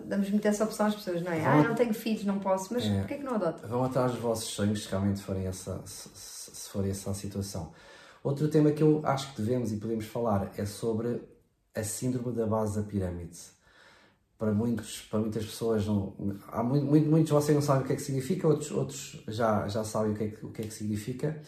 damos 0.06 0.30
muito 0.30 0.48
essa 0.48 0.64
opção 0.64 0.86
às 0.86 0.96
pessoas, 0.96 1.24
não 1.24 1.32
é? 1.32 1.40
Vão, 1.40 1.52
ah, 1.52 1.64
não 1.64 1.76
tenho 1.76 1.94
filhos, 1.94 2.24
não 2.26 2.40
posso, 2.40 2.72
mas 2.72 2.86
é, 2.86 3.00
porquê 3.00 3.16
que 3.16 3.24
não 3.24 3.34
adotam? 3.34 3.68
Vão 3.68 3.84
atrás 3.84 4.12
dos 4.12 4.22
vossos 4.22 4.50
sonhos 4.50 4.84
se 4.84 4.90
realmente 4.90 5.20
forem 5.22 5.48
essa, 5.48 5.82
se, 5.86 6.10
se 6.14 6.70
for 6.70 6.88
essa 6.88 7.10
a 7.10 7.14
situação. 7.16 7.74
Outro 8.24 8.48
tema 8.48 8.72
que 8.72 8.84
eu 8.84 9.02
acho 9.04 9.34
que 9.34 9.42
devemos 9.42 9.72
e 9.72 9.78
podemos 9.78 10.06
falar 10.06 10.52
é 10.56 10.66
sobre 10.66 11.22
a 11.76 11.84
síndrome 11.84 12.36
da 12.36 12.46
base 12.46 12.80
da 12.80 12.88
pirâmide. 12.88 13.40
Para, 14.38 14.52
muitos, 14.52 15.02
para 15.10 15.20
muitas 15.20 15.46
pessoas, 15.46 15.86
não, 15.88 16.14
há 16.50 16.62
muito, 16.62 16.86
muito, 16.86 17.10
muitos 17.10 17.28
de 17.28 17.34
vocês 17.34 17.56
não 17.56 17.62
sabem 17.62 17.84
o 17.84 17.86
que 17.86 17.94
é 17.94 17.96
que 17.96 18.02
significa, 18.02 18.48
outros, 18.48 18.72
outros 18.72 19.24
já, 19.28 19.68
já 19.68 19.84
sabem 19.84 20.12
o 20.12 20.16
que 20.16 20.24
é 20.24 20.28
que, 20.30 20.46
o 20.46 20.52
que, 20.52 20.62
é 20.62 20.66
que 20.66 20.74
significa. 20.74 21.42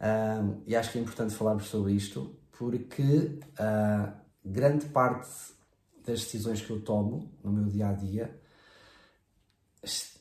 Um, 0.00 0.62
e 0.66 0.76
acho 0.76 0.92
que 0.92 0.98
é 0.98 1.00
importante 1.00 1.34
falarmos 1.34 1.66
sobre 1.66 1.92
isto, 1.92 2.36
porque 2.52 3.40
uh, 3.58 4.12
grande 4.44 4.86
parte 4.86 5.55
das 6.06 6.20
decisões 6.20 6.62
que 6.62 6.70
eu 6.70 6.80
tomo 6.80 7.30
no 7.42 7.52
meu 7.52 7.64
dia 7.64 7.88
a 7.88 7.92
dia 7.92 8.40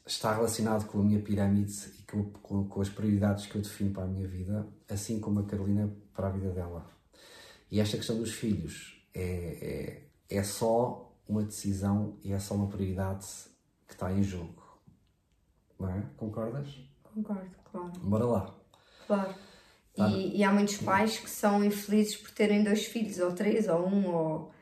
está 0.05 0.33
relacionado 0.33 0.85
com 0.87 0.99
a 0.99 1.03
minha 1.03 1.21
pirâmide 1.21 1.73
e 1.99 2.03
com, 2.03 2.31
com, 2.31 2.67
com, 2.67 2.81
as 2.81 2.89
prioridades 2.89 3.45
que 3.45 3.55
eu 3.55 3.61
defino 3.61 3.91
para 3.91 4.03
a 4.03 4.07
minha 4.07 4.27
vida, 4.27 4.67
assim 4.89 5.19
como 5.19 5.39
a 5.39 5.43
Carolina 5.45 5.91
para 6.13 6.27
a 6.27 6.31
vida 6.31 6.51
dela. 6.51 6.89
E 7.71 7.79
esta 7.79 7.97
questão 7.97 8.17
dos 8.17 8.31
filhos 8.31 9.03
é, 9.13 10.03
é, 10.29 10.37
é 10.37 10.43
só 10.43 11.11
uma 11.27 11.43
decisão 11.43 12.17
e 12.23 12.33
é 12.33 12.39
só 12.39 12.53
uma 12.55 12.67
prioridade 12.67 13.25
que 13.87 13.93
está 13.93 14.11
em 14.11 14.21
jogo. 14.21 14.63
Não 15.79 15.89
é? 15.89 16.03
Concordas? 16.17 16.67
Concordo, 17.03 17.55
claro. 17.71 17.91
Bora 17.99 18.25
lá. 18.25 18.55
Claro. 19.07 19.35
Tá. 19.95 20.09
E, 20.09 20.37
e, 20.37 20.43
há 20.43 20.51
muitos 20.51 20.77
pais 20.77 21.17
que 21.17 21.29
são 21.29 21.63
infelizes 21.63 22.17
por 22.17 22.29
terem 22.31 22.63
dois 22.63 22.85
filhos, 22.85 23.17
ou 23.19 23.31
três, 23.31 23.67
ou 23.67 23.87
um, 23.87 24.13
ou 24.13 24.54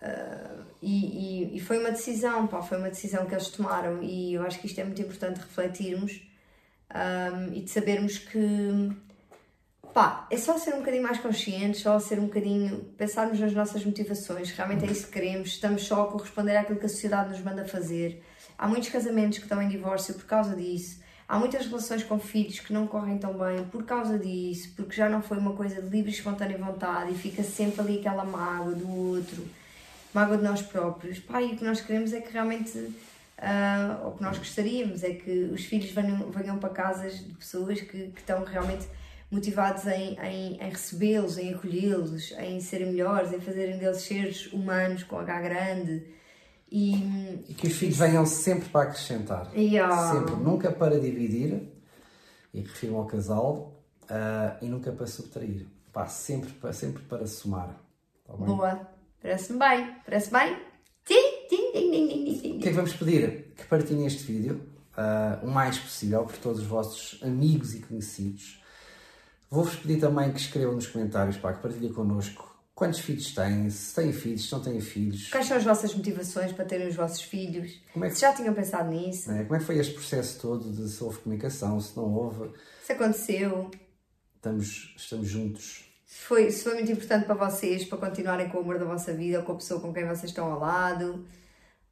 Uh, 0.00 0.64
e, 0.82 1.52
e, 1.52 1.56
e, 1.56 1.60
foi 1.60 1.78
uma 1.78 1.90
decisão, 1.90 2.46
pá, 2.46 2.62
foi 2.62 2.78
uma 2.78 2.88
decisão 2.88 3.26
que 3.26 3.34
eles 3.34 3.48
tomaram 3.48 4.02
e 4.02 4.32
eu 4.32 4.42
acho 4.42 4.58
que 4.58 4.66
isto 4.66 4.80
é 4.80 4.84
muito 4.84 5.02
importante 5.02 5.40
refletirmos 5.40 6.22
um, 6.94 7.52
e 7.52 7.60
de 7.60 7.70
sabermos 7.70 8.16
que 8.16 8.90
pá, 9.92 10.26
é 10.30 10.38
só 10.38 10.56
ser 10.56 10.74
um 10.74 10.78
bocadinho 10.78 11.02
mais 11.02 11.18
conscientes, 11.18 11.82
só 11.82 11.98
ser 12.00 12.18
um 12.18 12.26
bocadinho, 12.26 12.78
pensarmos 12.96 13.38
nas 13.38 13.52
nossas 13.52 13.84
motivações, 13.84 14.50
realmente 14.52 14.86
é 14.86 14.90
isso 14.90 15.06
que 15.06 15.12
queremos, 15.12 15.50
estamos 15.50 15.82
só 15.82 16.04
a 16.04 16.06
corresponder 16.06 16.56
àquilo 16.56 16.78
que 16.78 16.86
a 16.86 16.88
sociedade 16.88 17.30
nos 17.30 17.40
manda 17.40 17.66
fazer. 17.66 18.22
Há 18.56 18.66
muitos 18.66 18.88
casamentos 18.88 19.36
que 19.36 19.44
estão 19.44 19.60
em 19.60 19.68
divórcio 19.68 20.14
por 20.14 20.24
causa 20.24 20.56
disso. 20.56 21.00
Há 21.28 21.38
muitas 21.38 21.66
relações 21.66 22.02
com 22.02 22.18
filhos 22.18 22.58
que 22.58 22.72
não 22.72 22.86
correm 22.86 23.18
tão 23.18 23.34
bem 23.34 23.64
por 23.70 23.84
causa 23.84 24.18
disso, 24.18 24.72
porque 24.74 24.96
já 24.96 25.08
não 25.08 25.22
foi 25.22 25.38
uma 25.38 25.52
coisa 25.52 25.80
de 25.80 25.88
livre 25.88 26.10
espontânea 26.10 26.58
vontade 26.58 27.12
e 27.12 27.14
fica 27.14 27.42
sempre 27.42 27.80
ali 27.80 27.98
aquela 27.98 28.24
mágoa 28.24 28.74
do 28.74 28.88
outro 28.88 29.59
mágoa 30.12 30.36
de 30.36 30.42
nós 30.42 30.62
próprios. 30.62 31.18
Pá, 31.18 31.42
e 31.42 31.54
o 31.54 31.56
que 31.56 31.64
nós 31.64 31.80
queremos 31.80 32.12
é 32.12 32.20
que 32.20 32.32
realmente, 32.32 32.78
uh, 32.78 34.04
ou 34.04 34.10
o 34.10 34.16
que 34.16 34.22
nós 34.22 34.38
gostaríamos, 34.38 35.02
é 35.02 35.14
que 35.14 35.50
os 35.52 35.64
filhos 35.64 35.90
venham, 35.90 36.30
venham 36.30 36.58
para 36.58 36.70
casas 36.70 37.18
de 37.18 37.32
pessoas 37.34 37.80
que, 37.80 38.08
que 38.08 38.20
estão 38.20 38.44
realmente 38.44 38.86
motivados 39.30 39.86
em, 39.86 40.18
em, 40.20 40.54
em 40.54 40.70
recebê-los, 40.70 41.38
em 41.38 41.54
acolhê-los, 41.54 42.32
em 42.32 42.60
serem 42.60 42.88
melhores, 42.88 43.32
em 43.32 43.40
fazerem 43.40 43.78
deles 43.78 44.02
seres 44.02 44.52
humanos 44.52 45.04
com 45.04 45.18
H 45.18 45.40
grande. 45.40 46.06
E, 46.70 46.94
e 47.48 47.54
que 47.54 47.66
os 47.66 47.74
filhos 47.74 47.96
venham 47.96 48.24
sempre 48.26 48.68
para 48.68 48.82
acrescentar. 48.82 49.50
Yeah. 49.54 50.12
Sempre, 50.12 50.36
nunca 50.36 50.70
para 50.70 51.00
dividir, 51.00 51.68
e 52.52 52.60
refiro 52.60 52.96
ao 52.96 53.06
casal, 53.06 53.80
uh, 54.04 54.64
e 54.64 54.68
nunca 54.68 54.92
para 54.92 55.06
subtrair. 55.06 55.66
Pá, 55.92 56.06
sempre, 56.06 56.52
sempre 56.72 57.02
para 57.02 57.26
somar. 57.26 57.76
Tá 58.24 58.34
Boa. 58.34 58.99
Parece-me 59.22 59.58
bem. 59.58 59.94
Parece 60.04 60.30
bem? 60.30 60.54
O 60.54 61.04
que 61.04 61.14
é 62.64 62.68
que 62.68 62.70
vamos 62.70 62.92
pedir? 62.94 63.52
Que 63.56 63.64
partilhem 63.66 64.06
este 64.06 64.22
vídeo 64.24 64.60
uh, 64.96 65.44
o 65.46 65.50
mais 65.50 65.78
possível 65.78 66.24
por 66.24 66.36
todos 66.38 66.60
os 66.60 66.66
vossos 66.66 67.22
amigos 67.22 67.74
e 67.74 67.80
conhecidos. 67.80 68.62
Vou-vos 69.50 69.74
pedir 69.76 69.98
também 69.98 70.32
que 70.32 70.38
escrevam 70.40 70.74
nos 70.74 70.86
comentários, 70.86 71.36
pá, 71.36 71.52
que 71.52 71.62
partilhem 71.62 71.92
connosco 71.92 72.48
quantos 72.74 73.00
filhos 73.00 73.34
têm, 73.34 73.68
se 73.68 73.94
têm 73.94 74.12
filhos, 74.12 74.46
se 74.46 74.52
não 74.52 74.60
têm 74.62 74.80
filhos. 74.80 75.28
Quais 75.30 75.46
são 75.46 75.56
as 75.56 75.64
vossas 75.64 75.94
motivações 75.94 76.52
para 76.52 76.64
terem 76.64 76.88
os 76.88 76.94
vossos 76.94 77.20
filhos? 77.22 77.72
Como 77.92 78.04
é 78.04 78.08
que- 78.08 78.14
Se 78.14 78.20
já 78.22 78.32
tinham 78.32 78.54
pensado 78.54 78.90
nisso? 78.90 79.30
né? 79.30 79.42
Como 79.42 79.56
é 79.56 79.58
que 79.58 79.64
foi 79.64 79.78
este 79.78 79.94
processo 79.94 80.40
todo 80.40 80.70
de 80.72 80.88
se 80.88 81.02
houve 81.02 81.18
comunicação, 81.18 81.80
se 81.80 81.96
não 81.96 82.04
houve? 82.14 82.52
Se 82.84 82.92
aconteceu? 82.92 83.70
Estamos, 84.36 84.94
estamos 84.96 85.28
juntos. 85.28 85.89
Se 86.10 86.22
foi, 86.22 86.50
se 86.50 86.64
foi 86.64 86.74
muito 86.74 86.90
importante 86.90 87.24
para 87.24 87.36
vocês, 87.36 87.84
para 87.84 87.96
continuarem 87.96 88.48
com 88.48 88.58
o 88.58 88.62
amor 88.62 88.80
da 88.80 88.84
vossa 88.84 89.12
vida 89.12 89.38
ou 89.38 89.44
com 89.44 89.52
a 89.52 89.54
pessoa 89.54 89.80
com 89.80 89.92
quem 89.92 90.04
vocês 90.04 90.24
estão 90.24 90.50
ao 90.52 90.58
lado, 90.58 91.24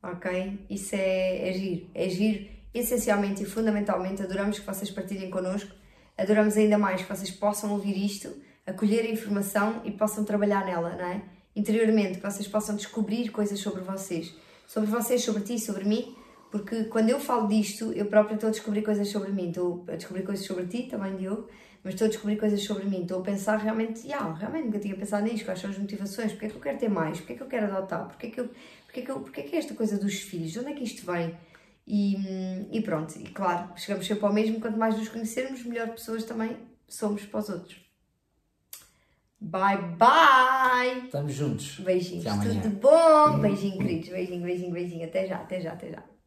ok? 0.03 0.59
Isso 0.69 0.97
é, 0.97 1.49
é 1.49 1.53
giro. 1.53 1.87
É 1.95 2.09
giro, 2.09 2.49
essencialmente 2.75 3.45
e 3.45 3.47
fundamentalmente, 3.47 4.21
adoramos 4.21 4.59
que 4.59 4.67
vocês 4.67 4.91
partilhem 4.91 5.31
connosco, 5.31 5.71
adoramos 6.17 6.57
ainda 6.57 6.77
mais 6.77 7.01
que 7.01 7.09
vocês 7.09 7.31
possam 7.31 7.71
ouvir 7.71 7.97
isto, 7.97 8.35
acolher 8.67 9.03
a 9.03 9.09
informação 9.09 9.83
e 9.85 9.93
possam 9.93 10.25
trabalhar 10.25 10.67
nela, 10.67 10.97
não 10.97 11.07
é? 11.07 11.23
Interiormente, 11.55 12.19
que 12.19 12.29
vocês 12.29 12.49
possam 12.49 12.75
descobrir 12.75 13.29
coisas 13.29 13.61
sobre 13.61 13.83
vocês, 13.83 14.35
sobre 14.67 14.91
vocês, 14.91 15.23
sobre 15.23 15.43
ti, 15.43 15.61
sobre 15.61 15.85
mim, 15.85 16.17
porque 16.51 16.85
quando 16.87 17.09
eu 17.11 17.21
falo 17.21 17.47
disto, 17.47 17.93
eu 17.93 18.07
própria 18.07 18.35
estou 18.35 18.49
a 18.49 18.51
descobrir 18.51 18.83
coisas 18.83 19.07
sobre 19.07 19.31
mim, 19.31 19.51
estou 19.51 19.85
a 19.87 19.95
descobrir 19.95 20.25
coisas 20.25 20.45
sobre 20.45 20.67
ti 20.67 20.89
também, 20.91 21.17
Diogo, 21.17 21.49
mas 21.83 21.95
estou 21.95 22.07
a 22.07 22.09
descobrir 22.09 22.37
coisas 22.37 22.63
sobre 22.63 22.85
mim, 22.85 23.03
estou 23.03 23.21
a 23.21 23.23
pensar 23.23 23.57
realmente, 23.57 24.07
yeah, 24.07 24.33
realmente 24.35 24.67
nunca 24.67 24.79
tinha 24.79 24.97
pensado 24.97 25.25
nisto, 25.25 25.45
quais 25.45 25.61
são 25.61 25.71
as 25.71 25.79
motivações, 25.79 26.33
porque 26.33 26.47
é 26.47 26.49
que 26.49 26.57
eu 26.57 26.61
quero 26.61 26.79
ter 26.79 26.89
mais, 26.89 27.19
porque 27.19 27.33
é 27.33 27.37
que 27.37 27.43
eu 27.43 27.47
quero 27.47 27.67
adotar, 27.67 28.07
porque 28.09 28.27
é 28.27 28.31
que, 28.31 28.41
eu, 28.41 28.51
porque 28.87 29.01
é 29.01 29.03
que, 29.03 29.11
eu, 29.11 29.21
porque 29.21 29.41
é, 29.41 29.43
que 29.45 29.57
é 29.57 29.59
esta 29.59 29.75
coisa 29.75 29.99
dos 29.99 30.15
filhos, 30.15 30.53
de 30.53 30.59
onde 30.59 30.73
é 30.73 30.75
que 30.75 30.85
isto 30.85 31.11
vem? 31.11 31.37
E, 31.87 32.17
e 32.71 32.81
pronto, 32.83 33.19
e 33.19 33.25
claro, 33.25 33.73
chegamos 33.77 34.07
sempre 34.07 34.25
ao 34.27 34.33
mesmo, 34.33 34.61
quanto 34.61 34.77
mais 34.77 34.97
nos 34.97 35.09
conhecermos, 35.09 35.65
melhor 35.65 35.89
pessoas 35.89 36.25
também 36.25 36.57
somos 36.87 37.25
para 37.25 37.41
os 37.41 37.49
outros. 37.49 37.89
Bye 39.41 39.79
bye! 39.97 41.07
Estamos 41.07 41.33
juntos. 41.33 41.79
Beijinhos, 41.79 42.25
tudo 42.25 42.71
bom? 42.81 43.39
Beijinho, 43.39 43.79
queridos, 43.79 44.09
beijinho, 44.09 44.43
beijinho, 44.43 44.73
beijinho, 44.73 45.05
até 45.07 45.27
já, 45.27 45.37
até 45.37 45.61
já, 45.61 45.73
até 45.73 45.91
já. 45.93 46.18